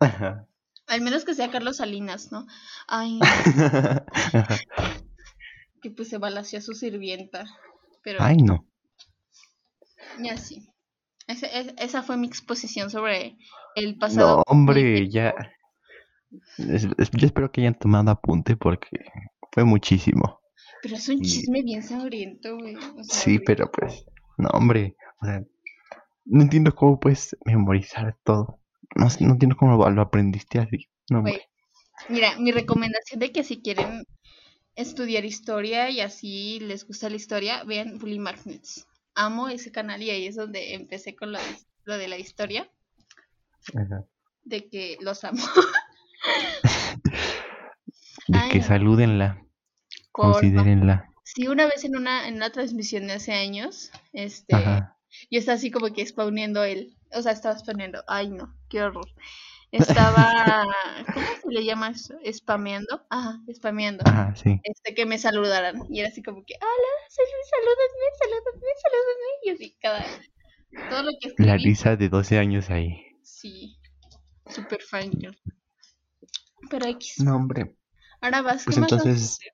[0.00, 0.46] Ajá.
[0.86, 2.46] Al menos que sea Carlos Salinas, ¿no?
[2.88, 3.20] Ay,
[5.82, 7.46] que pues se balació a su sirvienta.
[8.02, 8.66] Pero Ay, no.
[10.18, 10.69] ya sí.
[11.30, 13.36] Esa, es- esa fue mi exposición sobre
[13.76, 14.42] el No, pasado.
[14.46, 15.34] hombre, ya.
[16.58, 19.04] Es- es- Yo espero que hayan tomado apunte porque
[19.52, 20.40] fue muchísimo.
[20.82, 22.76] Pero es un y- chisme bien sangriento, güey.
[22.76, 24.04] o sea, Sí, pero pues,
[24.38, 24.96] no, hombre.
[25.22, 25.42] O sea,
[26.24, 28.60] no entiendo cómo puedes memorizar todo.
[28.96, 30.88] No, no entiendo cómo lo, lo aprendiste así.
[31.10, 31.40] No, güey.
[32.08, 34.04] Mira, mi recomendación de que si quieren
[34.74, 38.86] estudiar historia y así les gusta la historia, vean Bully Magnets.
[39.20, 41.44] Amo ese canal y ahí es donde empecé con lo de,
[41.84, 42.70] lo de la historia,
[43.74, 44.04] Ajá.
[44.44, 45.42] de que los amo.
[48.28, 49.44] De Ay, que salúdenla,
[50.12, 50.40] Porfa.
[50.40, 51.10] considérenla.
[51.24, 54.96] Sí, una vez en una, en una transmisión de hace años, este, Ajá.
[55.30, 56.96] yo estaba así como que spawneando él.
[57.12, 58.04] O sea, estaba spawneando.
[58.06, 59.08] Ay, no, qué horror.
[60.12, 60.66] Estaba,
[61.14, 62.14] ¿cómo se le llama eso?
[62.32, 63.06] Spameando.
[63.08, 64.02] Ajá, spameando.
[64.06, 64.60] Ajá, sí.
[64.64, 65.82] Este, que me saludaran.
[65.88, 69.30] Y era así como que, hola, salúdenme, salúdenme, salúdenme.
[69.44, 70.04] Y así, cada,
[70.90, 71.48] todo lo que escribí.
[71.48, 73.06] Larisa de 12 años ahí.
[73.22, 73.76] Sí,
[74.46, 75.30] super fan yo.
[76.68, 77.20] Pero X.
[77.20, 77.76] No, hombre.
[78.20, 79.52] Ahora vas, Pues ¿qué más vas a entonces- hacer?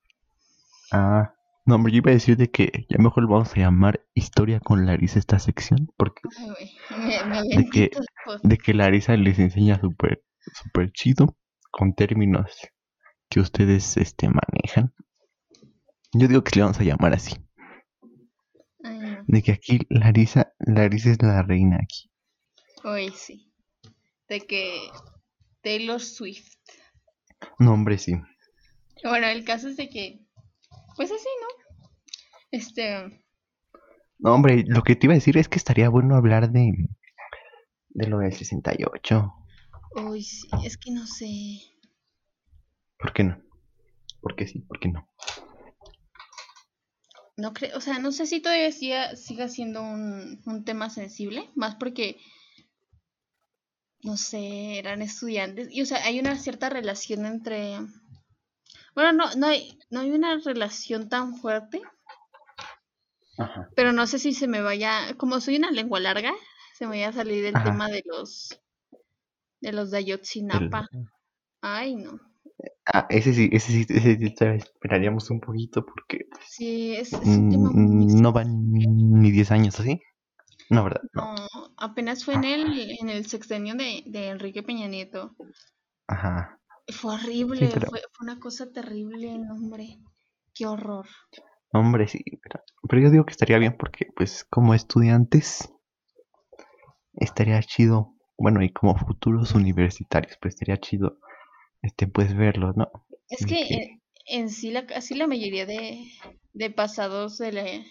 [0.92, 1.35] Ah,
[1.66, 4.87] no, hombre, yo iba a decir de que ya mejor vamos a llamar Historia con
[4.87, 8.40] Larisa esta sección, porque Ay, me, me de que- después.
[8.42, 10.22] de que Larisa les enseña súper,
[10.55, 11.37] súper chido
[11.70, 12.50] con términos
[13.29, 14.94] que ustedes, este, manejan.
[16.12, 17.35] Yo digo que le vamos a llamar así,
[18.85, 19.24] Ay, no.
[19.26, 22.11] de que aquí Larisa, Larisa es la reina aquí.
[22.85, 23.52] Uy, sí.
[24.29, 24.79] De que
[25.62, 26.52] Taylor Swift.
[27.59, 28.14] No, hombre, sí.
[29.02, 30.24] Bueno, el caso es de que,
[30.96, 31.46] pues así, ¿no?
[32.50, 33.22] Este,
[34.18, 36.72] No, hombre, lo que te iba a decir es que estaría bueno hablar de,
[37.90, 39.32] de lo del 68.
[39.96, 41.61] uy, sí, es que no sé.
[42.98, 43.38] ¿Por qué no?
[44.20, 44.61] ¿Por qué sí?
[44.61, 45.09] ¿Por qué no?
[47.37, 51.50] No creo, o sea, no sé si todavía siga, siga siendo un, un tema sensible,
[51.54, 52.16] más porque,
[54.02, 55.68] no sé, eran estudiantes.
[55.70, 57.76] Y, o sea, hay una cierta relación entre...
[58.96, 61.80] Bueno, no, no hay, no hay una relación tan fuerte,
[63.38, 63.68] Ajá.
[63.76, 66.32] pero no sé si se me vaya, como soy una lengua larga,
[66.74, 67.62] se me vaya a salir el Ajá.
[67.62, 68.59] tema de los
[69.61, 70.88] de los de Ayotzinapa.
[71.62, 72.20] Ay, no.
[72.87, 77.48] Ah, ese sí, ese sí, ese sí esperaríamos un poquito porque Sí, es, es un
[77.50, 80.00] tema muy mm, no van ni 10 años así.
[80.70, 81.02] No, ¿verdad?
[81.14, 81.22] No.
[81.24, 85.35] No, apenas fue en el, en el sexenio de, de Enrique Peña Nieto.
[86.09, 86.59] Ajá.
[86.88, 89.99] Fue horrible, pero- fue, fue una cosa terrible, no, hombre.
[90.55, 91.07] Qué horror.
[91.72, 95.68] Hombre, sí, pero, pero yo digo que estaría bien porque, pues, como estudiantes,
[97.14, 101.18] estaría chido, bueno, y como futuros universitarios, pues estaría chido,
[101.83, 102.88] este, pues, verlos, ¿no?
[103.29, 106.05] Es que en, en sí, la, casi la mayoría de,
[106.53, 107.85] de pasados de, la-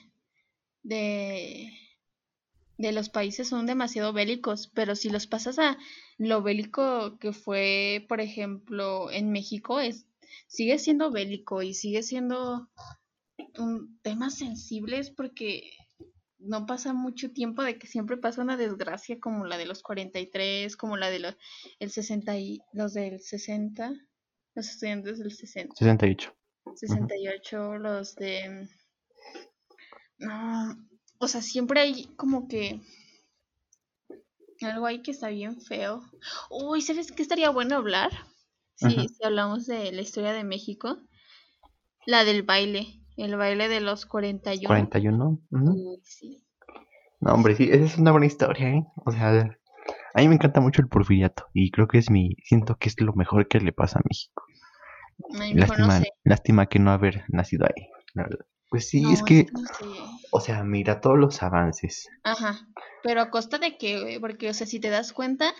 [0.84, 1.70] de,
[2.78, 5.78] de los países son demasiado bélicos, pero si los pasas a
[6.18, 10.08] lo bélico que fue, por ejemplo, en México, es
[10.48, 12.70] sigue siendo bélico y sigue siendo
[13.58, 15.72] un temas sensibles porque
[16.38, 20.76] no pasa mucho tiempo de que siempre pasa una desgracia como la de los 43,
[20.78, 21.38] como la de los
[21.80, 23.94] el 60 y los del 60,
[24.54, 26.36] los estudiantes del 60, 68.
[26.76, 28.68] 68, los de
[30.18, 30.78] no,
[31.18, 32.82] o sea, siempre hay como que
[34.62, 36.04] algo ahí que está bien feo.
[36.50, 38.12] Uy, ¿sabes qué estaría bueno hablar?
[38.76, 39.08] Sí, Ajá.
[39.08, 40.98] si hablamos de la historia de México,
[42.06, 44.68] la del baile, el baile de los 41.
[44.68, 45.40] 41.
[45.52, 45.72] ujú.
[45.72, 46.44] Uy, sí.
[47.22, 48.86] No, hombre, sí, esa es una buena historia, ¿eh?
[49.06, 49.58] O sea,
[50.14, 53.00] a mí me encanta mucho el porfiriato y creo que es mi, siento que es
[53.02, 54.44] lo mejor que le pasa a México.
[55.40, 56.12] Ay, mejor no Lástima, sé.
[56.24, 58.46] lástima que no haber nacido ahí, la verdad.
[58.70, 59.86] Pues sí, No, es que, no sé.
[60.32, 62.08] o sea, mira todos los avances.
[62.24, 62.68] Ajá,
[63.04, 65.54] pero a costa de que, porque, o sea, si te das cuenta,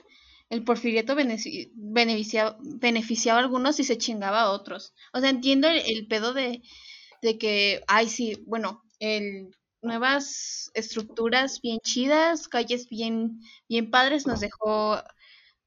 [0.50, 4.94] el porfiriato benefici- beneficia- beneficiaba a algunos y se chingaba a otros.
[5.14, 6.62] O sea, entiendo el, el pedo de,
[7.22, 9.50] de que, ay, sí, bueno, el,
[9.82, 13.40] nuevas estructuras bien chidas, calles bien,
[13.70, 14.98] bien padres, nos dejó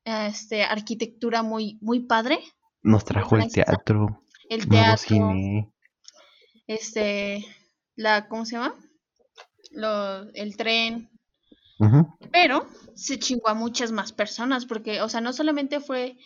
[0.04, 2.40] este, arquitectura muy, muy padre,
[2.82, 5.72] Nos trajo el teatro, el nuevo teatro, cine.
[6.68, 7.44] Este,
[7.96, 8.76] la, ¿cómo se llama?
[9.72, 11.10] Lo, el tren,
[12.32, 16.16] pero se chingó a muchas más personas porque, o sea, no solamente fue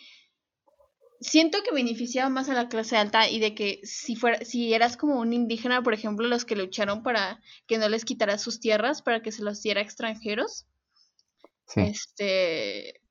[1.23, 4.97] siento que beneficiaba más a la clase alta y de que si fuera si eras
[4.97, 9.01] como un indígena, por ejemplo, los que lucharon para que no les quitara sus tierras,
[9.01, 10.67] para que se los diera a extranjeros,
[11.67, 13.01] Sí, este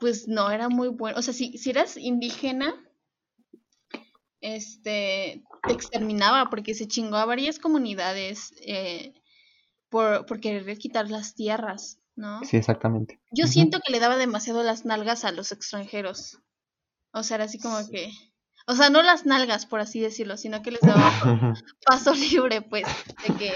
[0.00, 2.74] pues no era muy bueno, o sea, si si eras indígena
[4.40, 9.14] este te exterminaba porque se chingó a varias comunidades eh,
[9.88, 12.44] por, por querer quitar las tierras, ¿no?
[12.44, 13.20] sí, exactamente.
[13.32, 16.38] Yo siento que le daba demasiado las nalgas a los extranjeros.
[17.12, 18.12] O sea, era así como que.
[18.66, 21.10] O sea, no las nalgas, por así decirlo, sino que les daba
[21.84, 22.86] paso libre, pues.
[23.26, 23.52] De que,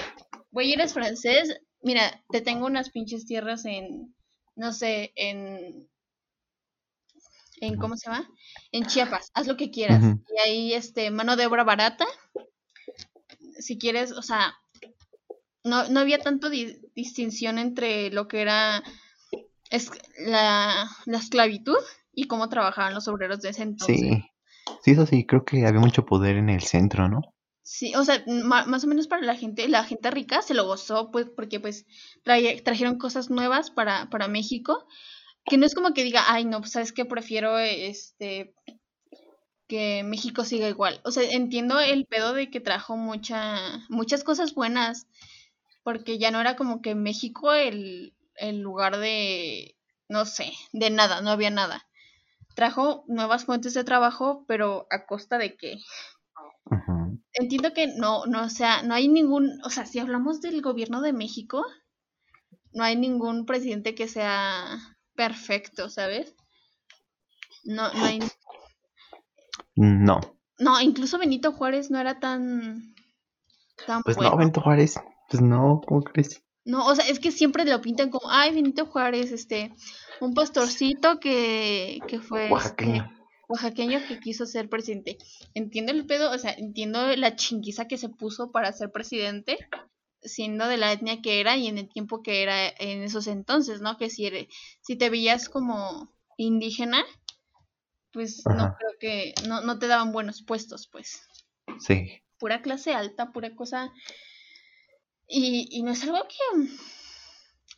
[0.50, 4.14] güey, eres francés, mira, te tengo unas pinches tierras en.
[4.56, 5.88] No sé, en.
[7.60, 8.28] En ¿Cómo se llama?
[8.72, 10.02] En Chiapas, haz lo que quieras.
[10.34, 12.06] Y ahí, este, mano de obra barata.
[13.58, 14.54] Si quieres, o sea.
[15.62, 18.82] No, no había tanto di- distinción entre lo que era
[19.70, 21.78] es la, la esclavitud
[22.12, 23.98] y cómo trabajaban los obreros de ese entonces.
[23.98, 24.24] Sí,
[24.82, 27.22] sí, eso sí, creo que había mucho poder en el centro, ¿no?
[27.62, 31.10] Sí, o sea, más o menos para la gente, la gente rica se lo gozó,
[31.10, 31.86] pues, porque pues
[32.22, 34.86] traje- trajeron cosas nuevas para, para México,
[35.44, 38.54] que no es como que diga, ay, no, pues sabes que prefiero eh, este
[39.66, 41.00] que México siga igual.
[41.04, 43.56] O sea, entiendo el pedo de que trajo mucha,
[43.88, 45.06] muchas cosas buenas,
[45.82, 49.76] porque ya no era como que México el, el lugar de,
[50.08, 51.86] no sé, de nada, no había nada.
[52.54, 55.78] Trajo nuevas fuentes de trabajo, pero a costa de que
[57.32, 61.00] entiendo que no, no, o sea, no hay ningún, o sea, si hablamos del gobierno
[61.00, 61.64] de México,
[62.72, 66.34] no hay ningún presidente que sea perfecto, ¿sabes?
[67.64, 68.20] No, no hay,
[69.76, 70.20] No,
[70.58, 72.94] no, incluso Benito Juárez no era tan,
[73.86, 74.32] tan pues bueno.
[74.32, 74.96] no, Benito Juárez,
[75.30, 76.42] pues no, ¿cómo crees?
[76.64, 79.74] No, o sea, es que siempre lo pintan como, ay, Benito Juárez, este,
[80.20, 83.10] un pastorcito que, que fue, este, Oaxaqueño.
[83.48, 85.18] oaxaqueño que quiso ser presidente.
[85.54, 89.58] Entiendo el pedo, o sea, entiendo la chinguiza que se puso para ser presidente,
[90.24, 93.80] siendo de la etnia que era y en el tiempo que era en esos entonces,
[93.80, 93.96] ¿no?
[93.96, 94.48] Que si, eres,
[94.80, 97.04] si te veías como indígena,
[98.12, 101.22] pues no creo que, no, no te daban buenos puestos, pues.
[101.78, 103.92] Sí, Pura clase alta, pura cosa.
[105.26, 106.68] Y, y no es algo que...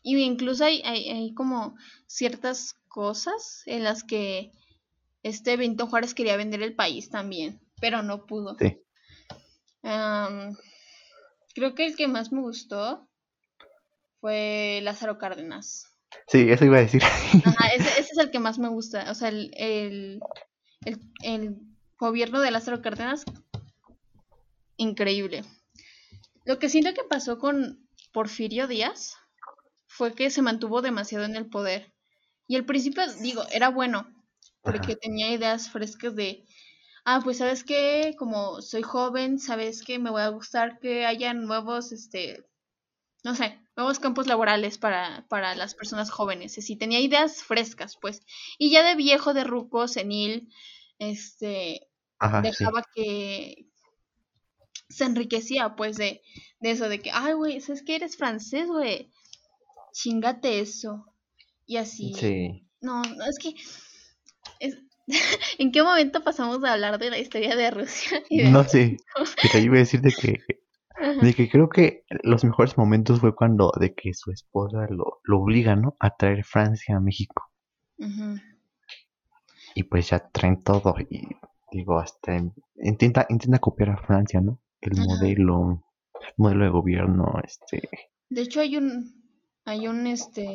[0.03, 4.53] Y incluso hay, hay, hay como ciertas cosas en las que
[5.23, 8.57] este Benito Juárez quería vender el país también, pero no pudo.
[8.59, 8.79] sí.
[11.57, 13.09] Creo que el que más me gustó
[14.21, 15.87] fue Lázaro Cárdenas.
[16.29, 17.03] Sí, eso iba a decir.
[17.03, 19.11] Ajá, ese, ese es el que más me gusta.
[19.11, 20.21] O sea, el, el,
[20.85, 21.57] el, el
[21.99, 23.25] gobierno de Lázaro Cárdenas,
[24.77, 25.45] increíble.
[26.45, 29.17] Lo que siento que pasó con Porfirio Díaz
[29.87, 31.91] fue que se mantuvo demasiado en el poder.
[32.47, 34.15] Y al principio, digo, era bueno,
[34.61, 35.01] porque Ajá.
[35.01, 36.45] tenía ideas frescas de,
[37.07, 41.33] ah, pues sabes que como soy joven, sabes que me voy a gustar que haya
[41.35, 42.47] nuevos, este,
[43.25, 46.59] no sé, nuevos campos laborales para, para las personas jóvenes.
[46.59, 48.23] Así, tenía ideas frescas, pues.
[48.59, 50.51] Y ya de viejo, de ruco, senil,
[50.99, 51.89] este,
[52.19, 52.49] Ajá, sí.
[52.51, 53.69] dejaba que
[54.89, 56.23] se enriquecía, pues, de,
[56.61, 59.11] de eso, de que, ay, güey, ¿sabes que eres francés, güey?
[59.93, 61.07] Chingate eso.
[61.67, 62.15] Y así.
[62.15, 62.69] Sí.
[62.81, 63.55] No, no, es que...
[64.61, 64.79] es-
[65.59, 68.23] ¿En qué momento pasamos a hablar de la historia de Rusia?
[68.31, 68.97] y de- No sé,
[69.43, 70.37] pero yo iba a decirte que
[71.21, 75.41] De que creo que los mejores momentos fue cuando de que su esposa lo, lo
[75.41, 75.97] obliga, ¿no?
[76.01, 77.45] A traer Francia a México.
[79.77, 80.97] Y pues ya traen todo.
[81.09, 81.29] Y
[81.71, 82.53] digo, hasta en-
[82.83, 84.59] intenta, intenta copiar a Francia, ¿no?
[84.81, 85.85] El modelo,
[86.21, 87.89] el modelo de gobierno, este.
[88.31, 89.21] De hecho, hay un,
[89.65, 90.47] hay un, este,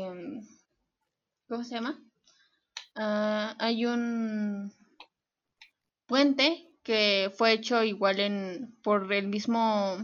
[1.48, 2.00] ¿cómo se llama?
[2.96, 4.74] Ah, hay un
[6.06, 9.98] puente que fue hecho igual en, por el mismo,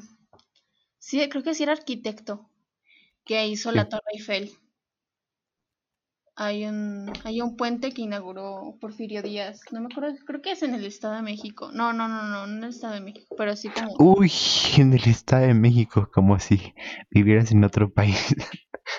[1.00, 2.50] sí, creo que sí era arquitecto,
[3.26, 3.90] que hizo la.
[3.90, 4.52] Torre Eiffel.
[6.40, 9.62] Hay un, hay un puente que inauguró Porfirio Díaz.
[9.72, 11.72] No me acuerdo, creo que es en el Estado de México.
[11.72, 13.96] No, no, no, no, no en el Estado de México, pero sí como...
[13.98, 14.32] Uy,
[14.78, 16.76] en el Estado de México, como si
[17.10, 18.36] vivieras en otro país.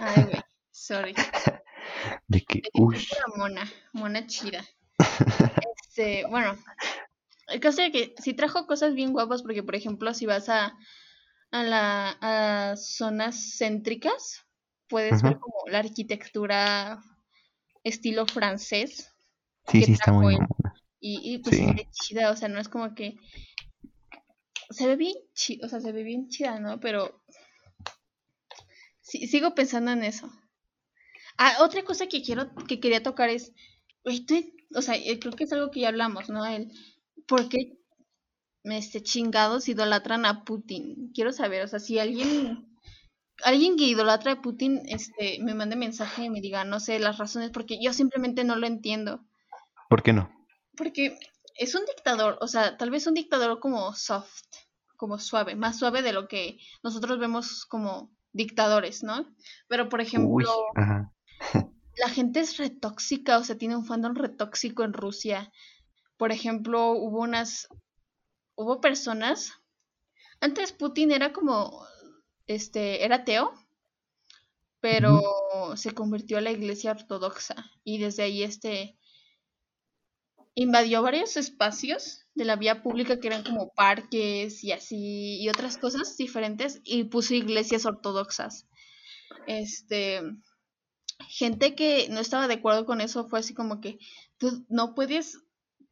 [0.00, 1.14] Ay, güey, sorry.
[2.26, 4.64] De que, Es uy, mona, mona chida.
[5.82, 6.56] Este, bueno,
[7.48, 10.76] el caso de que sí trajo cosas bien guapas, porque por ejemplo, si vas a,
[11.50, 14.44] a la a zonas céntricas,
[14.88, 17.02] puedes ver como la arquitectura
[17.84, 19.10] estilo francés
[19.68, 20.36] sí, sí, está muy
[21.00, 21.64] y, y pues Sí.
[21.64, 23.16] se ve chida, o sea, no es como que
[24.70, 26.80] se ve bien chida, o sea, se ve bien chida, ¿no?
[26.80, 27.22] Pero
[29.00, 30.30] sí, sigo pensando en eso.
[31.38, 33.52] Ah, otra cosa que quiero, que quería tocar es,
[34.26, 36.44] tú- o sea, eh, creo que es algo que ya hablamos, ¿no?
[36.44, 36.70] El
[37.26, 37.78] por qué
[38.64, 41.10] este, chingados idolatran a Putin.
[41.14, 42.66] Quiero saber, o sea, si alguien,
[43.44, 47.18] alguien que idolatra a Putin, este, me mande mensaje y me diga, no sé, las
[47.18, 49.24] razones, porque yo simplemente no lo entiendo.
[49.88, 50.30] ¿Por qué no?
[50.76, 51.18] Porque
[51.54, 54.42] es un dictador, o sea, tal vez un dictador como soft,
[54.96, 59.34] como suave, más suave de lo que nosotros vemos como dictadores, ¿no?
[59.68, 60.48] Pero, por ejemplo.
[61.98, 65.52] La gente es retóxica, o sea, tiene un fandom retóxico en Rusia.
[66.16, 67.68] Por ejemplo, hubo unas,
[68.54, 69.52] hubo personas,
[70.40, 71.84] antes Putin era como,
[72.46, 73.52] este, era ateo,
[74.80, 75.20] pero
[75.76, 78.96] se convirtió a la iglesia ortodoxa y desde ahí, este,
[80.54, 85.78] invadió varios espacios de la vía pública que eran como parques y así, y otras
[85.78, 88.66] cosas diferentes, y puso iglesias ortodoxas.
[89.46, 90.20] Este,
[91.28, 93.98] gente que no estaba de acuerdo con eso fue así como que
[94.38, 95.38] tú no puedes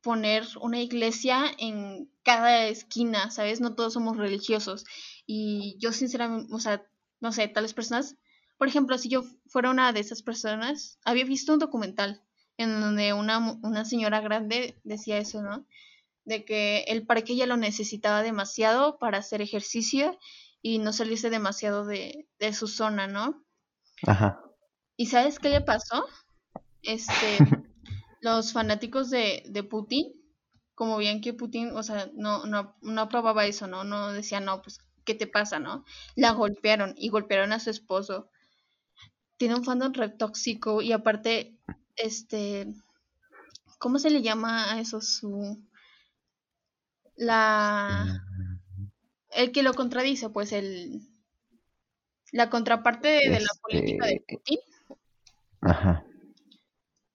[0.03, 3.61] poner una iglesia en cada esquina, ¿sabes?
[3.61, 4.85] No todos somos religiosos.
[5.27, 6.87] Y yo sinceramente, o sea,
[7.21, 8.17] no sé, tales personas,
[8.57, 12.23] por ejemplo, si yo fuera una de esas personas, había visto un documental
[12.57, 15.67] en donde una, una señora grande decía eso, ¿no?
[16.25, 20.19] De que el parque ya lo necesitaba demasiado para hacer ejercicio
[20.63, 23.45] y no salirse demasiado de, de su zona, ¿no?
[24.07, 24.46] Ajá.
[24.97, 26.07] ¿Y sabes qué le pasó?
[26.83, 27.39] Este,
[28.21, 30.13] los fanáticos de, de Putin,
[30.75, 33.85] como veían que Putin, o sea, no, no, no aprobaba eso, ¿no?
[33.85, 35.85] No decían, no, pues, ¿qué te pasa, no?
[36.15, 38.31] La golpearon y golpearon a su esposo.
[39.37, 41.59] Tiene un fandom re tóxico y aparte,
[41.97, 42.67] este,
[43.79, 45.01] ¿cómo se le llama a eso?
[45.01, 45.63] Su,
[47.17, 48.23] la,
[49.31, 51.03] el que lo contradice, pues, el,
[52.33, 54.59] la contraparte de, de la política de Este, Putin
[55.71, 56.05] Ajá.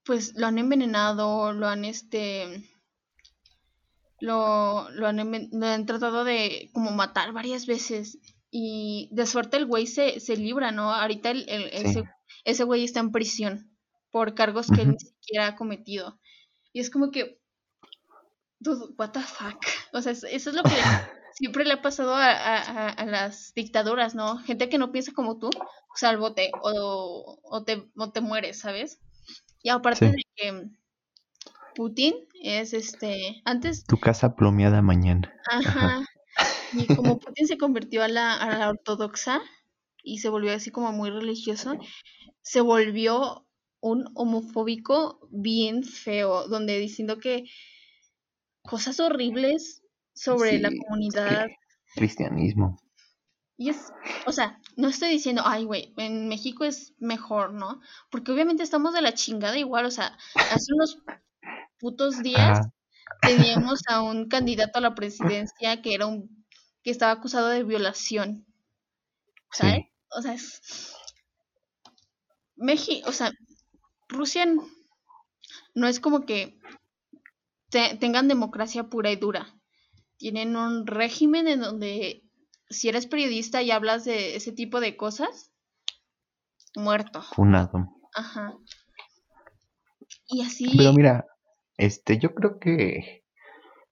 [0.04, 2.68] pues lo han envenenado, lo han este
[4.20, 8.20] lo, lo han lo han tratado de como matar varias veces
[8.52, 10.91] y de suerte el güey se, se libra, ¿no?
[10.93, 11.78] Ahorita el, el- Sí.
[11.99, 12.04] ese,
[12.43, 13.72] ese güey está en prisión
[14.12, 16.20] por cargos que él ni siquiera ha cometido.
[16.74, 17.39] Y es como que,
[18.60, 19.58] dude, what the fuck.
[19.93, 20.70] O sea, es- eso es lo que
[21.32, 24.38] siempre le ha pasado a, a- a- las dictaduras, ¿no?
[24.39, 25.49] Gente que no piensa como tú,
[25.95, 29.01] sálvote o, o, te, o te mueres, ¿sabes?
[29.63, 30.11] Y aparte Sí.
[30.11, 30.69] de que
[31.75, 35.32] Putin es este, antes, Tu casa plomeada mañana.
[35.51, 36.05] ajá,
[36.71, 39.41] y como Putin se convirtió a la, a la ortodoxa
[40.03, 41.77] y se volvió así como muy religioso,
[42.41, 43.47] se volvió
[43.82, 47.45] un homofóbico bien feo, donde diciendo que
[48.63, 49.84] cosas horribles
[50.14, 51.47] sobre la es comunidad.
[51.47, 51.55] que
[51.95, 52.78] cristianismo.
[53.57, 53.93] Y es,
[54.26, 57.80] o sea, no estoy diciendo, ay, güey, en México es mejor, ¿no?
[58.09, 60.97] Porque obviamente estamos de la chingada igual, o sea, hace unos
[61.80, 62.74] putos días Ajá.
[63.22, 66.45] teníamos a un candidato a la presidencia que era un,
[66.84, 68.45] que estaba acusado de violación,
[69.51, 69.84] ¿sabes?
[69.84, 69.91] Sí.
[70.18, 70.95] O sea, es...
[72.55, 73.32] México, o sea,
[74.07, 74.45] Rusia
[75.76, 76.59] no es como que
[77.70, 79.59] te- tengan democracia pura y dura.
[80.22, 82.22] Tienen un régimen en donde
[82.69, 85.51] si eres periodista y hablas de ese tipo de cosas,
[86.76, 87.24] muerto.
[87.34, 87.89] Funado.
[88.13, 88.53] Ajá.
[90.28, 91.26] Y así, Pero mira,
[91.76, 93.24] este, yo creo que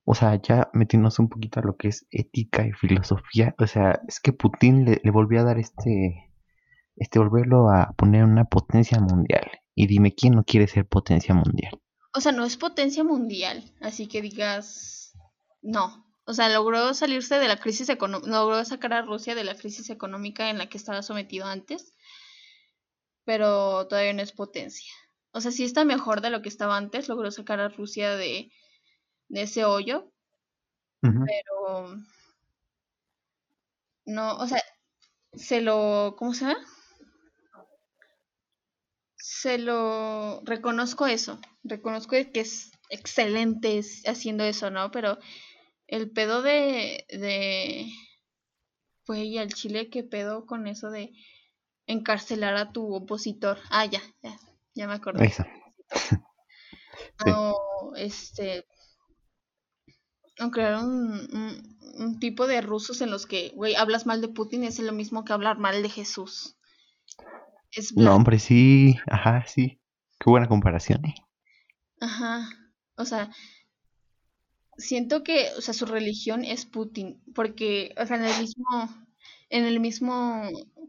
[0.03, 3.99] o sea, ya metiéndonos un poquito a lo que es ética y filosofía, o sea,
[4.07, 6.31] es que Putin le, le volvió a dar este,
[6.95, 9.49] este, volverlo a poner una potencia mundial.
[9.73, 11.81] Y dime, ¿quién no quiere ser potencia mundial?
[12.13, 15.13] O sea, no es potencia mundial, así que digas,
[15.63, 16.08] no.
[16.29, 19.89] O sea, logró salirse de la crisis económica, logró sacar a Rusia de la crisis
[19.89, 21.95] económica en la que estaba sometido antes,
[23.25, 24.93] pero todavía no es potencia.
[25.31, 28.51] O sea, sí está mejor de lo que estaba antes, logró sacar a Rusia de,
[29.27, 30.11] de ese hoyo,
[31.01, 31.97] pero
[34.05, 34.61] no, o sea,
[35.33, 36.63] se lo, ¿cómo se llama?
[39.15, 44.91] Se lo reconozco eso, reconozco que es excelente haciendo eso, ¿no?
[44.91, 45.17] Pero
[45.89, 47.91] el pedo de, de,
[49.05, 51.11] pues, y al Chile, ¿qué pedo con eso de
[51.87, 53.59] encarcelar a tu opositor?
[53.69, 54.37] Ah, ya, ya,
[54.75, 55.25] ya me acordé.
[55.25, 55.43] Eso.
[57.23, 57.25] Sí.
[57.25, 57.55] No,
[57.97, 58.65] este,
[60.43, 60.93] o crear un,
[61.39, 64.93] un- un tipo de rusos en los que, güey, hablas mal de Putin es lo
[64.93, 66.55] mismo que hablar mal de Jesús.
[67.71, 69.79] Es No, hombre, sí, ajá, sí.
[70.19, 71.15] Qué buena comparación, ¿eh?
[72.01, 72.49] Ajá.
[72.95, 73.31] O sea,
[74.79, 78.65] siento que, o sea, su religión es Putin, porque, o sea, en el mismo,
[79.49, 80.43] en el mismo,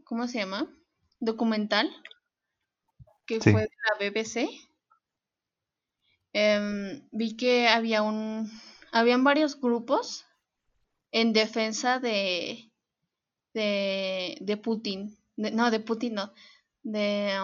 [0.05, 0.69] ¿cómo se llama?
[1.19, 1.89] Documental
[3.25, 3.51] que Sí.
[3.51, 4.47] fue de la BBC,
[6.33, 8.49] em, vi que había un,
[8.91, 10.25] habían varios grupos
[11.11, 12.71] en defensa de,
[13.53, 16.33] de, de Putin, de- no, de Putin no,
[16.83, 17.37] de,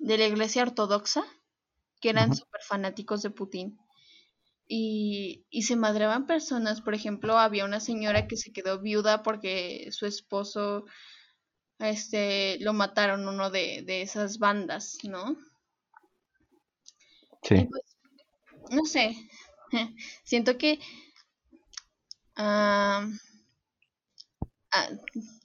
[0.00, 1.24] de la iglesia ortodoxa,
[2.00, 2.34] que eran Ujú.
[2.34, 3.78] súper fanáticos de Putin.
[4.68, 9.88] Y, y se madreaban personas, por ejemplo, había una señora que se quedó viuda porque
[9.92, 10.84] su esposo
[11.78, 15.36] este lo mataron uno de, de esas bandas, ¿no?
[17.52, 17.66] Y Sí.
[17.66, 17.82] pues,
[18.70, 19.16] no sé,
[20.24, 20.80] siento que
[22.36, 23.06] ah,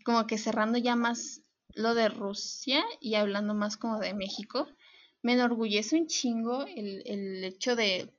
[0.06, 1.42] como que cerrando ya más
[1.74, 4.68] lo de Rusia y hablando más como de México,
[5.22, 8.14] me enorgullece un chingo el, el hecho de,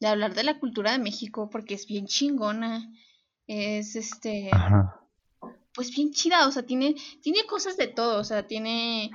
[0.00, 2.92] de hablar de la cultura de México porque es bien chingona,
[3.46, 5.00] es este, Ajá.
[5.72, 9.10] pues bien chida, o sea, tiene, tiene cosas de todo, o sea, tiene,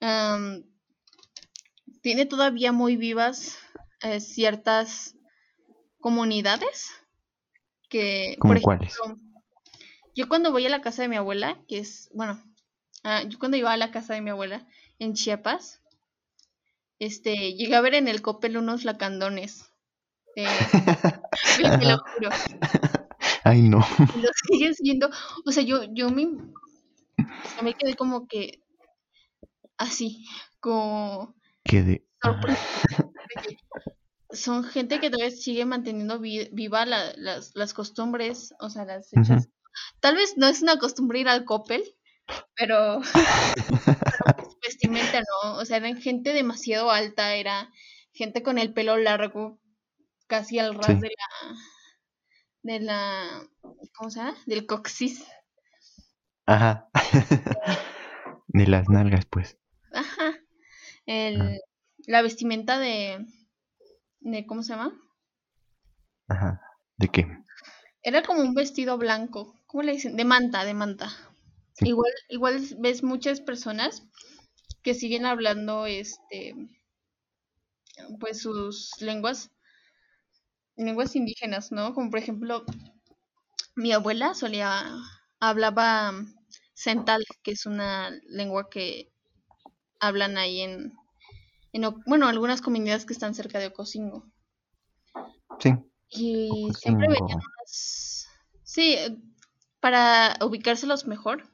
[0.00, 0.64] am,
[2.02, 3.58] tiene todavía muy vivas
[4.02, 5.16] eh, ciertas
[6.00, 6.90] comunidades
[7.88, 8.94] que, por ¿Cómo cuáles?
[8.94, 9.28] ejemplo,
[10.14, 12.42] yo cuando voy a la casa de mi abuela, que es, bueno,
[13.04, 14.66] ah, yo cuando iba a la casa de mi abuela
[14.98, 15.80] en Chiapas,
[16.98, 19.67] este, llegué a ver en el Coppel unos lacandones.
[20.36, 20.46] Eh,
[21.56, 22.30] te lo juro.
[23.44, 23.78] Ay, no.
[23.78, 25.08] lo sigues viendo.
[25.46, 26.22] O sea, yo, yo me,
[27.16, 28.62] yo me quedé como que
[29.76, 30.26] así,
[30.60, 32.06] como Que de...
[32.22, 32.58] sorprendida.
[32.98, 33.56] de que
[34.36, 39.08] Son gente que todavía sigue manteniendo vi- viva la- las, las costumbres, o sea, las
[39.12, 39.48] hechas.
[40.00, 41.84] Tal vez no es una costumbre ir al Coppel,
[42.56, 45.56] pero, pero pues, vestimenta, ¿no?
[45.58, 47.70] O sea, eran gente demasiado alta, era
[48.12, 49.60] gente con el pelo largo,
[50.28, 50.94] casi al ras Sí.
[51.00, 51.56] de la,
[52.62, 53.48] de la,
[53.96, 54.36] ¿cómo se llama?
[54.46, 55.26] Del coxis.
[56.46, 56.88] Ajá.
[58.48, 59.58] De las nalgas, pues.
[59.92, 60.34] Ajá.
[61.06, 61.60] El,
[62.06, 63.26] la vestimenta de,
[64.20, 64.98] de, ¿cómo se llama?
[66.28, 66.60] Ajá.
[66.96, 67.26] ¿De qué?
[68.02, 69.54] Era como un vestido blanco.
[69.66, 70.16] ¿Cómo le dicen?
[70.16, 71.10] De manta, de manta.
[71.74, 71.88] Sí.
[71.88, 74.02] Igual, igual ves muchas personas
[74.82, 76.54] que siguen hablando, este,
[78.20, 79.50] pues sus lenguas,
[80.78, 81.92] lenguas indígenas, ¿no?
[81.92, 82.64] Como por ejemplo,
[83.76, 84.86] mi abuela solía,
[85.40, 86.12] hablaba
[86.74, 89.12] cental, que es una lengua que
[90.00, 90.92] hablan ahí en,
[91.72, 94.30] en bueno, algunas comunidades que están cerca de Ocosingo.
[95.58, 95.74] Sí.
[96.10, 98.28] Y siempre venían unas...
[98.62, 98.96] Sí,
[99.80, 101.48] para ubicárselos mejor,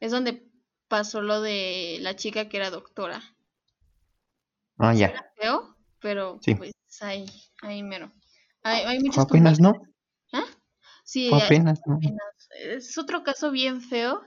[0.00, 0.48] es donde
[0.88, 3.22] pasó lo de la chica que era doctora.
[4.78, 5.32] Ah, ya.
[5.36, 6.54] Feo, pero Sí.
[6.54, 7.26] pues ahí,
[7.62, 8.12] ahí mero.
[8.66, 9.72] Hay, muchas apenas, ¿no?
[10.32, 10.44] ¿Ah?
[11.04, 11.94] Sí, Fue eh, apenas, ¿no?
[11.96, 12.48] apenas.
[12.60, 14.22] Es otro caso bien feo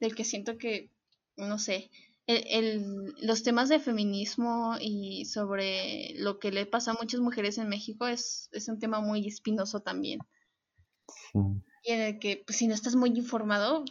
[0.00, 0.90] del que siento que,
[1.36, 1.90] no sé,
[2.26, 7.58] el, el- los temas de feminismo y sobre lo que le pasa a muchas mujeres
[7.58, 10.20] en México es, es un tema muy espinoso también.
[11.32, 11.38] Sí.
[11.84, 13.84] Y en el que, pues, si no estás muy informado,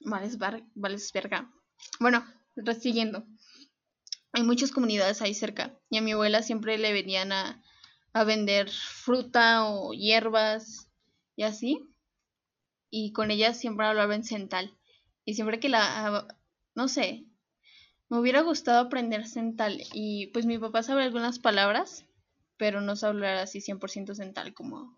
[0.00, 1.50] vales, var- vales verga.
[2.00, 2.24] Bueno,
[2.80, 3.26] siguiendo.
[4.32, 5.78] Hay muchas comunidades ahí cerca.
[5.90, 7.62] Y a mi abuela siempre le venían a,
[8.16, 10.90] a vender fruta o hierbas
[11.36, 11.86] y así.
[12.88, 14.74] Y con ella siempre hablaba en cental.
[15.26, 16.26] Y siempre que la,
[16.74, 17.26] no sé,
[18.08, 19.82] me hubiera gustado aprender cental.
[19.92, 22.06] Y pues mi papá sabe algunas palabras,
[22.56, 24.96] pero no sabe hablar así 100% cental como,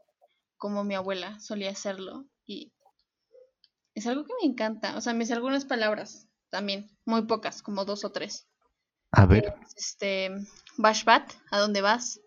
[0.56, 2.24] como mi abuela solía hacerlo.
[2.46, 2.72] Y
[3.96, 4.96] es algo que me encanta.
[4.96, 8.46] O sea, me sé algunas palabras también, muy pocas, como dos o tres.
[9.10, 10.30] A ver, Este,
[10.76, 12.20] Bashbat, ¿a dónde vas?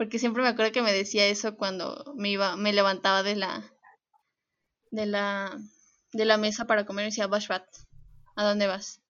[0.00, 3.70] Porque siempre me acuerdo que me decía eso cuando me iba, me levantaba de la,
[4.90, 5.58] de la,
[6.12, 7.64] de la mesa para comer y decía Bashbat,
[8.36, 9.00] ¿a dónde vas?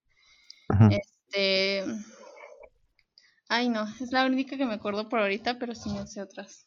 [0.71, 1.85] ujú, Este,
[3.51, 6.67] ay no, es la única que me acuerdo por ahorita, pero sí me sé otras.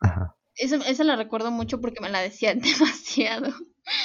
[0.00, 0.34] ajá.
[0.56, 3.52] Esa, esa la recuerdo mucho porque me la decían demasiado.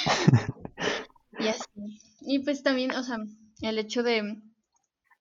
[1.38, 2.00] y así.
[2.20, 3.18] Y pues también, o sea,
[3.62, 4.42] el hecho de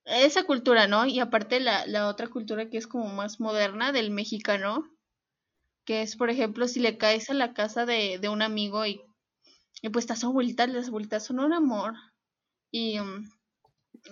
[0.07, 1.05] esa cultura, ¿no?
[1.05, 4.89] Y aparte la, la otra cultura que es como más moderna del mexicano,
[5.85, 9.01] que es, por ejemplo, si le caes a la casa de, de un amigo y,
[9.81, 11.93] y pues estás abuelitas, las abuelitas son un amor.
[12.71, 13.29] Y, um,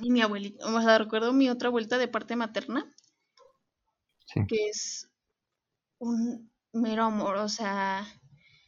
[0.01, 2.93] y mi abuelita, o sea, recuerdo mi otra abuelita de parte materna,
[4.25, 4.41] Sí.
[4.47, 5.09] que es
[5.99, 8.07] un mero amor, o sea,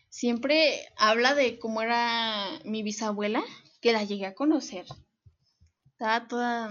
[0.10, 3.44] siempre habla de cómo era mi bisabuela,
[3.82, 4.86] que la llegué a conocer.
[5.92, 6.70] Estaba toda,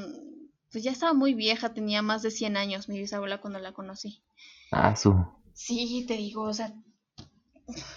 [0.71, 4.23] pues ya estaba muy vieja, tenía más de 100 años mi bisabuela cuando la conocí.
[4.73, 5.15] Ah, su.
[5.55, 6.75] Sí, te digo, o sea,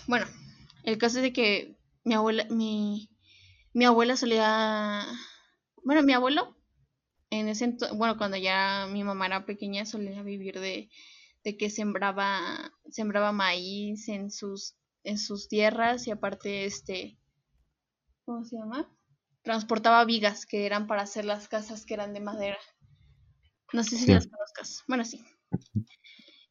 [0.07, 0.25] bueno,
[0.83, 3.09] el caso es de que mi abuela, mi,
[3.73, 5.05] mi abuela solía,
[5.83, 6.55] bueno, mi abuelo,
[7.29, 10.89] en ese entonces, bueno, cuando ya mi mamá era pequeña, solía vivir de,
[11.43, 17.19] de que sembraba, sembraba maíz en sus, en sus tierras y aparte, este,
[18.25, 18.89] ¿cómo se llama?
[19.49, 22.59] Transportaba vigas que eran para hacer las casas que eran de madera.
[23.73, 24.11] No sé si Sí.
[24.11, 24.83] las conozcas.
[24.87, 25.25] Bueno, sí.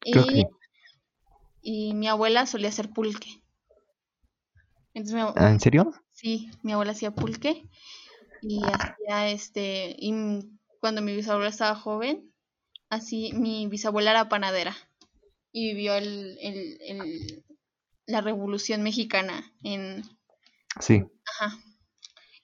[0.01, 0.43] Creo Y
[1.61, 3.41] y mi abuela solía hacer pulque.
[4.93, 5.93] Entonces, mi, Ah, ¿En serio?
[6.11, 7.69] sí, mi abuela hacía pulque
[8.41, 10.13] y hacía este, y
[10.81, 12.33] cuando mi bisabuela estaba joven,
[12.89, 14.75] así, mi bisabuela era panadera
[15.53, 17.45] y vivió el, el- el-
[18.07, 20.03] la revolución mexicana en,
[20.81, 21.01] Sí.
[21.39, 21.57] ajá,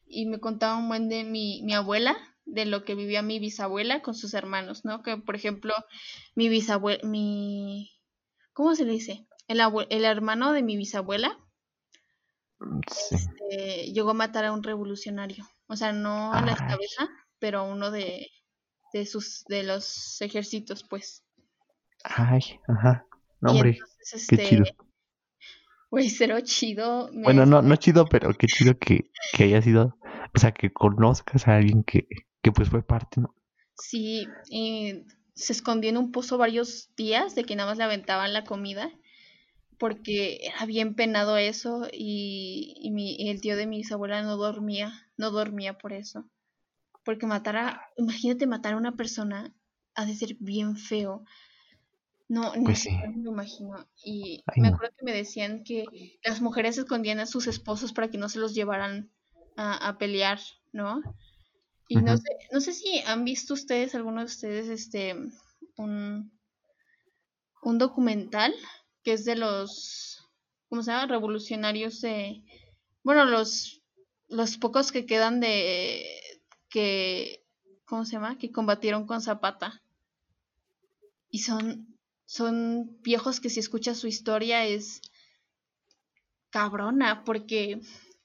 [0.08, 4.01] y me contaba un buen de mi, mi abuela, de lo que vivía mi bisabuela
[4.01, 5.01] con sus hermanos, ¿no?
[5.03, 5.74] Que, por ejemplo,
[6.36, 7.91] mi bisabuela, mi,
[8.53, 9.28] ¿cómo se le dice?
[9.47, 11.39] El, el hermano de mi bisabuela
[12.88, 13.18] Sí.
[13.51, 15.45] eh, llegó a matar a un revolucionario.
[15.68, 16.68] O sea, no a la Ay.
[16.70, 18.28] cabeza, pero a uno de,
[18.93, 21.24] de sus, de los ejércitos, pues.
[22.03, 23.06] Ay, ajá.
[23.41, 24.66] No, hombre, entonces, qué este, chido.
[25.96, 27.10] Güey, cero chido.
[27.14, 29.98] me Bueno, no, no chido, pero qué chido que, que haya sido,
[30.36, 32.06] o sea, que conozcas a alguien que,
[32.41, 33.34] que pues fue parte, ¿no?
[33.78, 38.34] Sí, y se escondió en un pozo varios días de que nada más le aventaban
[38.34, 38.91] la comida
[39.78, 44.36] porque era bien penado eso y, y mi, y el tío de mi bisabuela no
[44.36, 46.30] dormía, no dormía por eso.
[47.06, 49.56] Porque matar a, imagínate matar a una persona,
[49.93, 51.24] ha de ser bien feo.
[52.28, 52.90] No, ni Pues sí.
[52.90, 53.88] me lo imagino.
[54.04, 54.76] Y Ay, me no.
[54.76, 55.86] acuerdo que me decían que
[56.24, 59.12] las mujeres escondían a sus esposos para que no se los llevaran
[59.58, 60.40] a, a pelear,
[60.74, 61.02] ¿no?
[61.88, 65.16] Y no sé, no sé si han visto ustedes, alguno de ustedes, este,
[65.78, 66.32] un,
[67.62, 68.54] un documental
[69.04, 70.28] que es de los,
[70.68, 71.06] ¿cómo se llama?
[71.08, 72.44] Revolucionarios de,
[73.04, 73.84] bueno, los,
[74.28, 76.06] los pocos que quedan de,
[76.70, 77.46] que,
[77.86, 78.38] ¿cómo se llama?
[78.40, 79.84] Que combatieron con Zapata.
[81.30, 81.95] Y son,
[82.26, 85.02] son viejos que si escuchas su historia es
[86.50, 87.80] cabrona, porque,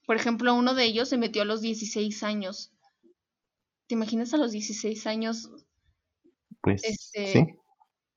[0.05, 2.71] por ejemplo, uno de ellos se metió a los 16 años.
[3.87, 5.49] ¿Te imaginas a los 16 años
[6.61, 7.45] Pues Este- sí.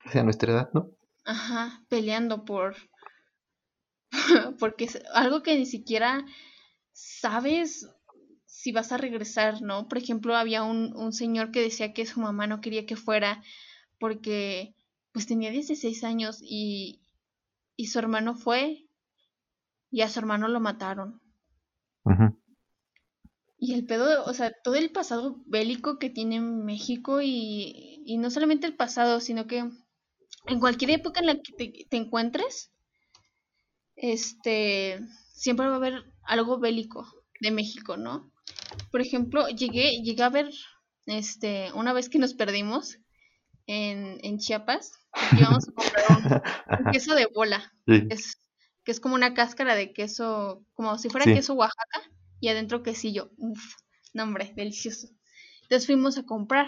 [0.05, 0.91] O sea, nuestra edad, ¿no?
[1.25, 2.75] Ajá, peleando por...
[4.59, 6.25] porque es algo que ni siquiera
[6.93, 7.89] sabes
[8.45, 9.87] si vas a regresar, ¿no?
[9.87, 13.43] Por ejemplo, había un, un señor que decía que su mamá no quería que fuera
[13.99, 14.75] porque
[15.15, 16.99] pues tenía 16 años y,
[17.77, 18.89] y su hermano fue
[19.89, 21.21] y a su hermano lo mataron.
[23.57, 28.29] Y el pedo, o sea, todo el pasado bélico que tiene México y, y no
[28.29, 32.73] solamente el pasado, sino que en cualquier época en la que te, te encuentres,
[33.95, 34.99] este,
[35.33, 37.07] siempre va a haber algo bélico
[37.39, 38.33] de México, ¿no?
[38.91, 40.51] Por ejemplo, llegué, llegué a ver,
[41.05, 42.97] este, una vez que nos perdimos
[43.65, 46.43] en, en Chiapas, porque íbamos a comprar
[46.85, 48.03] un, queso de bola, Sí.
[48.09, 48.41] es,
[48.83, 51.33] que es como una cáscara de queso, como si fuera Sí.
[51.33, 52.01] queso Oaxaca,
[52.39, 53.31] y adentro quesillo.
[53.37, 53.75] Uf,
[54.13, 55.07] no hombre, delicioso.
[55.63, 56.67] Entonces fuimos a comprar.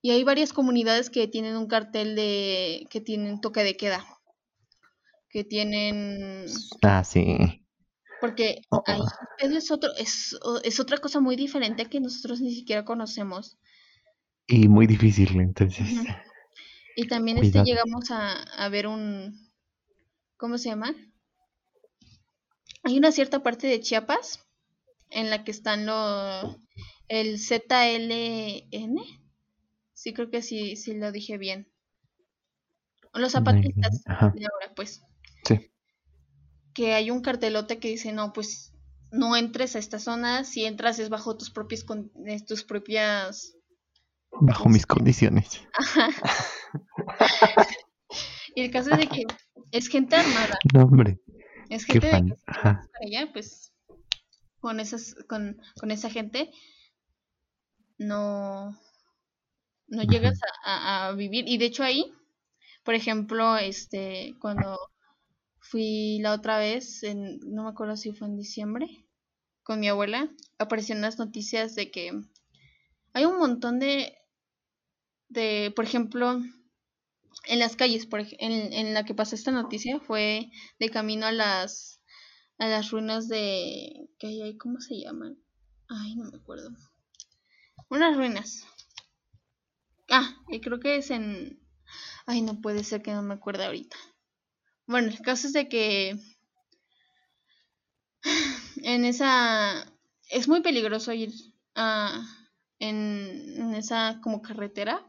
[0.00, 4.06] Y hay varias comunidades que tienen un cartel de que tienen toque de queda.
[5.30, 6.46] Que tienen
[6.82, 7.66] Ah, sí.
[8.20, 9.06] porque Oh, ahí oh.
[9.38, 13.58] pedo es otro es, es otra cosa muy diferente que nosotros ni siquiera conocemos.
[14.46, 15.86] Y muy difícil, entonces.
[16.96, 19.52] Y también este llegamos a, a ver un
[20.38, 20.94] ¿cómo se llama?
[22.82, 24.40] Hay una cierta parte de Chiapas
[25.10, 26.56] en la que están los
[27.08, 28.98] el ZLN.
[29.92, 31.70] Sí, creo que sí, sí lo dije bien.
[33.12, 34.32] Los zapatistas Ajá.
[34.34, 35.02] de ahora, pues.
[35.44, 35.70] Sí.
[36.74, 38.72] Que hay un cartelote que dice, no, pues
[39.10, 43.55] no entres a esta zona, si entras es bajo tus propias con- eh, tus propias
[44.40, 45.60] Bajo mis condiciones.
[48.54, 49.24] y el caso es de que
[49.72, 51.20] es gente armada, No, hombre.
[51.68, 53.72] es Qué gente de que para allá, pues
[54.60, 56.50] con esas con, con esa gente
[57.98, 58.78] no
[59.88, 60.76] no llegas a,
[61.06, 61.44] a- a vivir.
[61.48, 62.12] Y de hecho ahí,
[62.84, 64.78] por ejemplo, este cuando
[65.60, 68.86] fui la otra vez en no me acuerdo si fue en diciembre
[69.62, 70.28] con mi abuela,
[70.58, 72.12] aparecieron las noticias de que
[73.12, 74.16] hay un montón de
[75.28, 76.40] de, por ejemplo,
[77.46, 81.32] en las calles, por en, en la que pasó esta noticia fue de camino a
[81.32, 82.00] las
[82.58, 85.38] a las ruinas de que hay ahí, ¿cómo se llaman?
[85.88, 86.70] Ay, no me acuerdo.
[87.90, 88.64] Unas ruinas.
[90.10, 91.60] Ah, y creo que es en
[92.26, 93.96] Ay, no puede ser que no me acuerde ahorita.
[94.86, 96.18] Bueno, el caso es de que
[98.82, 99.84] en esa
[100.30, 101.32] es muy peligroso ir
[101.74, 102.22] a
[102.78, 105.04] en, en esa como carretera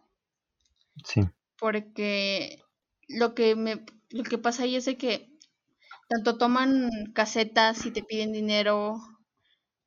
[1.04, 1.22] Sí.
[1.60, 2.64] porque
[3.08, 5.30] lo que me lo que pasa ahí es de que
[6.10, 8.98] tanto toman casetas y te piden dinero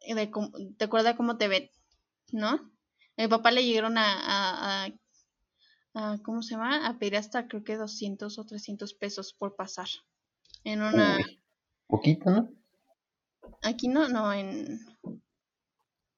[0.01, 0.31] eh, de
[0.79, 1.71] te acuerdas cómo te ven,
[2.33, 2.51] ¿no?
[3.19, 4.91] A mi papá le llegaron a, a, a-
[5.95, 6.87] a- ¿cómo se llama?
[6.87, 9.89] A pedir hasta creo que 200 o 300 pesos por pasar
[10.65, 11.39] en una Uy,
[11.89, 12.49] Poquito, ¿no?
[13.63, 14.81] aquí no, no en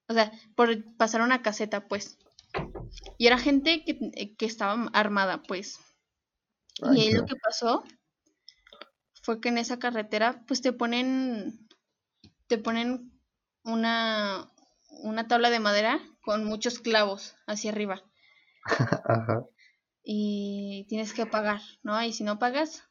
[0.08, 2.18] o sea, por pasar una caseta, pues.
[3.18, 5.78] Y era gente que, eh, que estaba armada, pues.
[6.82, 7.84] Ay, Y ahí lo que pasó
[9.22, 11.68] fue que en esa carretera, pues te ponen,
[12.48, 13.12] te ponen
[13.64, 14.50] una,
[15.02, 18.02] una tabla de madera con muchos clavos hacia arriba
[19.04, 19.44] Ajá.
[20.04, 22.00] y tienes que pagar, ¿no?
[22.02, 22.84] Y si no pagas,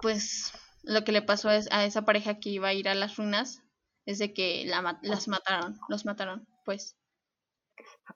[0.00, 3.16] pues lo que le pasó es a esa pareja que iba a ir a las
[3.16, 3.62] ruinas
[4.04, 6.96] es de que la, las mataron, los mataron, pues.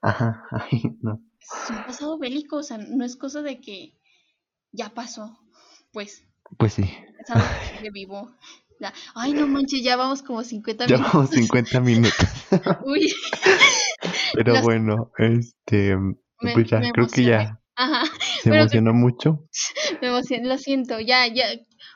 [0.02, 0.44] Ajá.
[0.50, 1.20] Ay, no.
[1.40, 3.98] Es un pasado bélico, o sea, no es cosa de que
[4.72, 5.38] ya pasó,
[5.92, 6.24] pues.
[6.58, 6.82] Pues sí.
[7.18, 7.46] Es algo
[7.82, 8.30] que vivo.
[9.14, 11.06] Ay, no manches, ya vamos como 50 minutos.
[11.06, 12.26] Llevamos 50 minutos.
[12.86, 13.12] Uy,
[14.34, 15.96] Pero Las- bueno, este.
[15.96, 17.26] Me- Pues ya, creo que emocioné.
[17.28, 18.12] ya ajá, se
[18.44, 19.46] Pero que- emocionó mucho.
[20.00, 21.44] me emocioné, lo siento, ya, ya.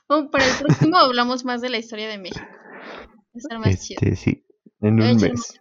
[0.08, 2.44] Bueno, para el próximo hablamos más de la historia de México.
[2.44, 4.00] Va a estar más chido.
[4.02, 4.46] Este, sí.
[4.80, 5.58] En un mes.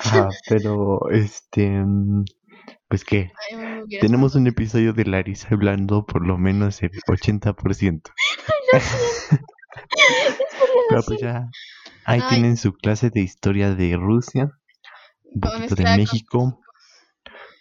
[0.00, 1.68] Ajá, pero este.
[1.68, 2.24] mm,
[2.88, 8.02] Pues que Ay, tenemos un episodio de Larisa hablando por lo menos el 80%.
[10.88, 11.48] Pero pues ya.
[12.04, 12.28] Ahí Ay.
[12.28, 14.52] tienen su clase de historia de Rusia,
[15.24, 16.60] un poquito de México,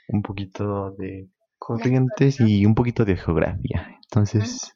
[0.08, 3.98] un poquito de corrientes y un poquito de geografía.
[4.04, 4.76] Entonces,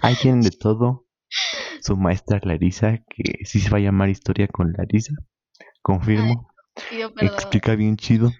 [0.00, 1.06] ahí tienen de todo.
[1.82, 5.14] Su maestra Larisa, que sí se va a llamar Historia con Larisa,
[5.82, 6.48] confirmo,
[6.90, 7.34] Pido perdón.
[7.34, 8.30] explica bien chido.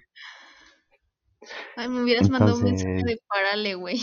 [1.77, 4.01] Ay, me hubieras mandado un mensaje de párale, güey.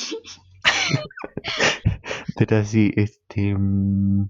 [2.35, 4.29] Pero así, este, mm,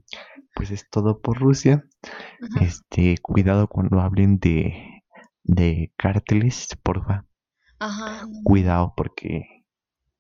[0.56, 1.84] pues es todo por Rusia.
[2.04, 2.66] Ajá.
[2.66, 5.04] Este, cuidado cuando hablen de,
[5.44, 7.26] de cárteles, porfa.
[7.80, 8.28] Ajá.
[8.44, 9.66] Cuidado porque,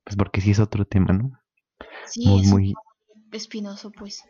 [0.04, 1.32] pues porque sí es otro tema, ¿no?
[2.06, 2.74] Sí, Muy, es muy,
[3.32, 4.24] espinoso, pues.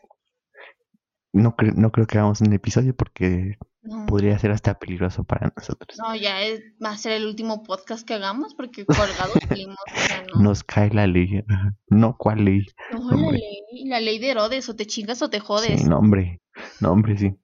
[1.31, 5.53] no, creo no creo que hagamos un episodio porque No, podría ser hasta peligroso para
[5.55, 5.97] nosotros.
[5.97, 9.07] no ya es- va a ser el último podcast que hagamos porque colgados
[9.67, 9.77] salimos.
[9.95, 10.41] o sea, no.
[10.41, 11.43] Nos cae la ley.
[11.88, 12.65] No, ¿cuál ley?
[12.91, 15.82] No, la ley, la ley de Herodes, o te chingas o te jodes.
[15.82, 16.41] Sí, no, hombre.
[16.82, 17.36] No, hombre, sí.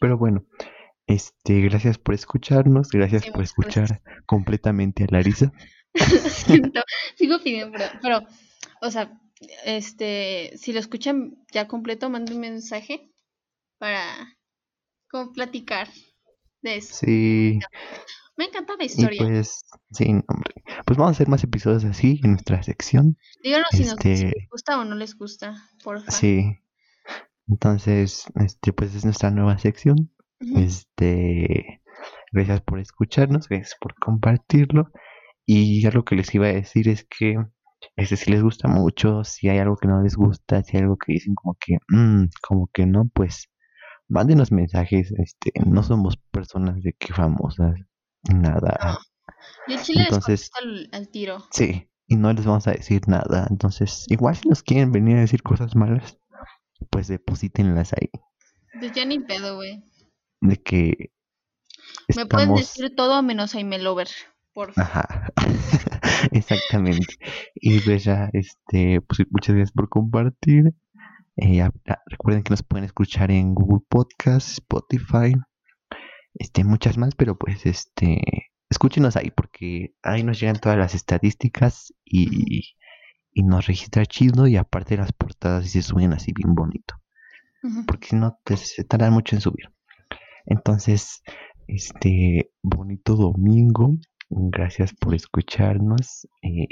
[0.00, 0.44] Pero bueno,
[1.06, 5.52] este, gracias por escucharnos, gracias Sí, por escuchar completamente a Larisa.
[5.94, 5.94] Lo
[6.30, 6.80] siento,
[7.16, 8.20] sigo pidiendo, pero, pero,
[8.80, 9.12] o sea,
[9.64, 13.10] este, si lo escuchan ya completo, manden un mensaje
[13.78, 14.02] para
[15.10, 15.88] como platicar
[16.62, 16.94] de eso.
[16.94, 17.58] Sí,
[18.36, 19.18] Me encanta la y historia.
[19.22, 20.54] pues, sí, hombre.
[20.84, 23.16] Pues vamos a hacer más episodios así en nuestra sección.
[23.42, 26.10] Díganos si, nos, este- les gusta o no les gusta, porfa.
[26.10, 26.58] Sí.
[27.48, 30.10] Entonces, este, pues es nuestra nueva sección.
[30.40, 31.80] Este,
[32.32, 34.90] gracias por escucharnos, gracias por compartirlo.
[35.46, 37.36] Y algo que les iba a decir es que,
[37.94, 40.96] este, si les gusta mucho, si hay algo que no les gusta, si hay algo
[40.98, 43.48] que dicen como que, "Mm, como que no, pues,
[44.08, 45.12] mándenos mensajes.
[45.18, 47.74] Este, no somos personas de que famosas,
[48.32, 48.78] nada.
[48.82, 48.98] No.
[49.68, 51.44] Yo en Chile les Entonces- al, al tiro.
[51.50, 53.46] Sí, y no les vamos a decir nada.
[53.50, 56.18] Entonces, igual si nos quieren venir a decir cosas malas,
[56.90, 58.10] pues deposítenlas ahí.
[58.78, 59.82] Pues ya ni pedo, güey.
[60.40, 61.10] De que
[62.14, 64.08] Me pueden decir todo menos Jaime Lover.
[64.52, 64.90] Por favor.
[64.90, 65.32] Ajá,
[66.32, 67.16] exactamente.
[67.54, 70.72] Y pues ya, este, pues muchas gracias por compartir.
[71.36, 71.68] Eh,
[72.06, 75.34] recuerden que nos pueden escuchar en Google Podcast, Spotify,
[76.34, 81.92] este, muchas más, pero pues este, escúchenos ahí porque ahí nos llegan todas las estadísticas
[82.04, 82.74] y,
[83.32, 86.94] y nos registra chido y aparte las portadas y se suben así bien bonito
[87.86, 89.70] porque si no te, se tardan mucho en subir.
[90.46, 91.22] Entonces,
[91.66, 93.94] este bonito domingo.
[94.28, 96.26] Gracias por escucharnos.
[96.42, 96.66] eh,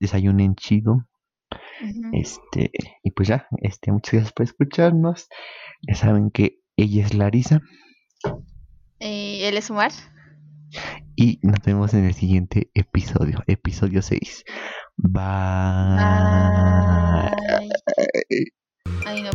[0.00, 1.06] desayunen chido.
[2.12, 2.70] Este,
[3.02, 5.28] y pues ya, este, muchas gracias por escucharnos.
[5.86, 7.60] Ya saben que ella es Larisa.
[9.00, 9.92] Eh, ¿Él es Omar?
[11.14, 14.44] Y nos vemos en el siguiente episodio, episodio 6.
[14.96, 15.16] Bye.
[19.06, 19.30] Ay, no.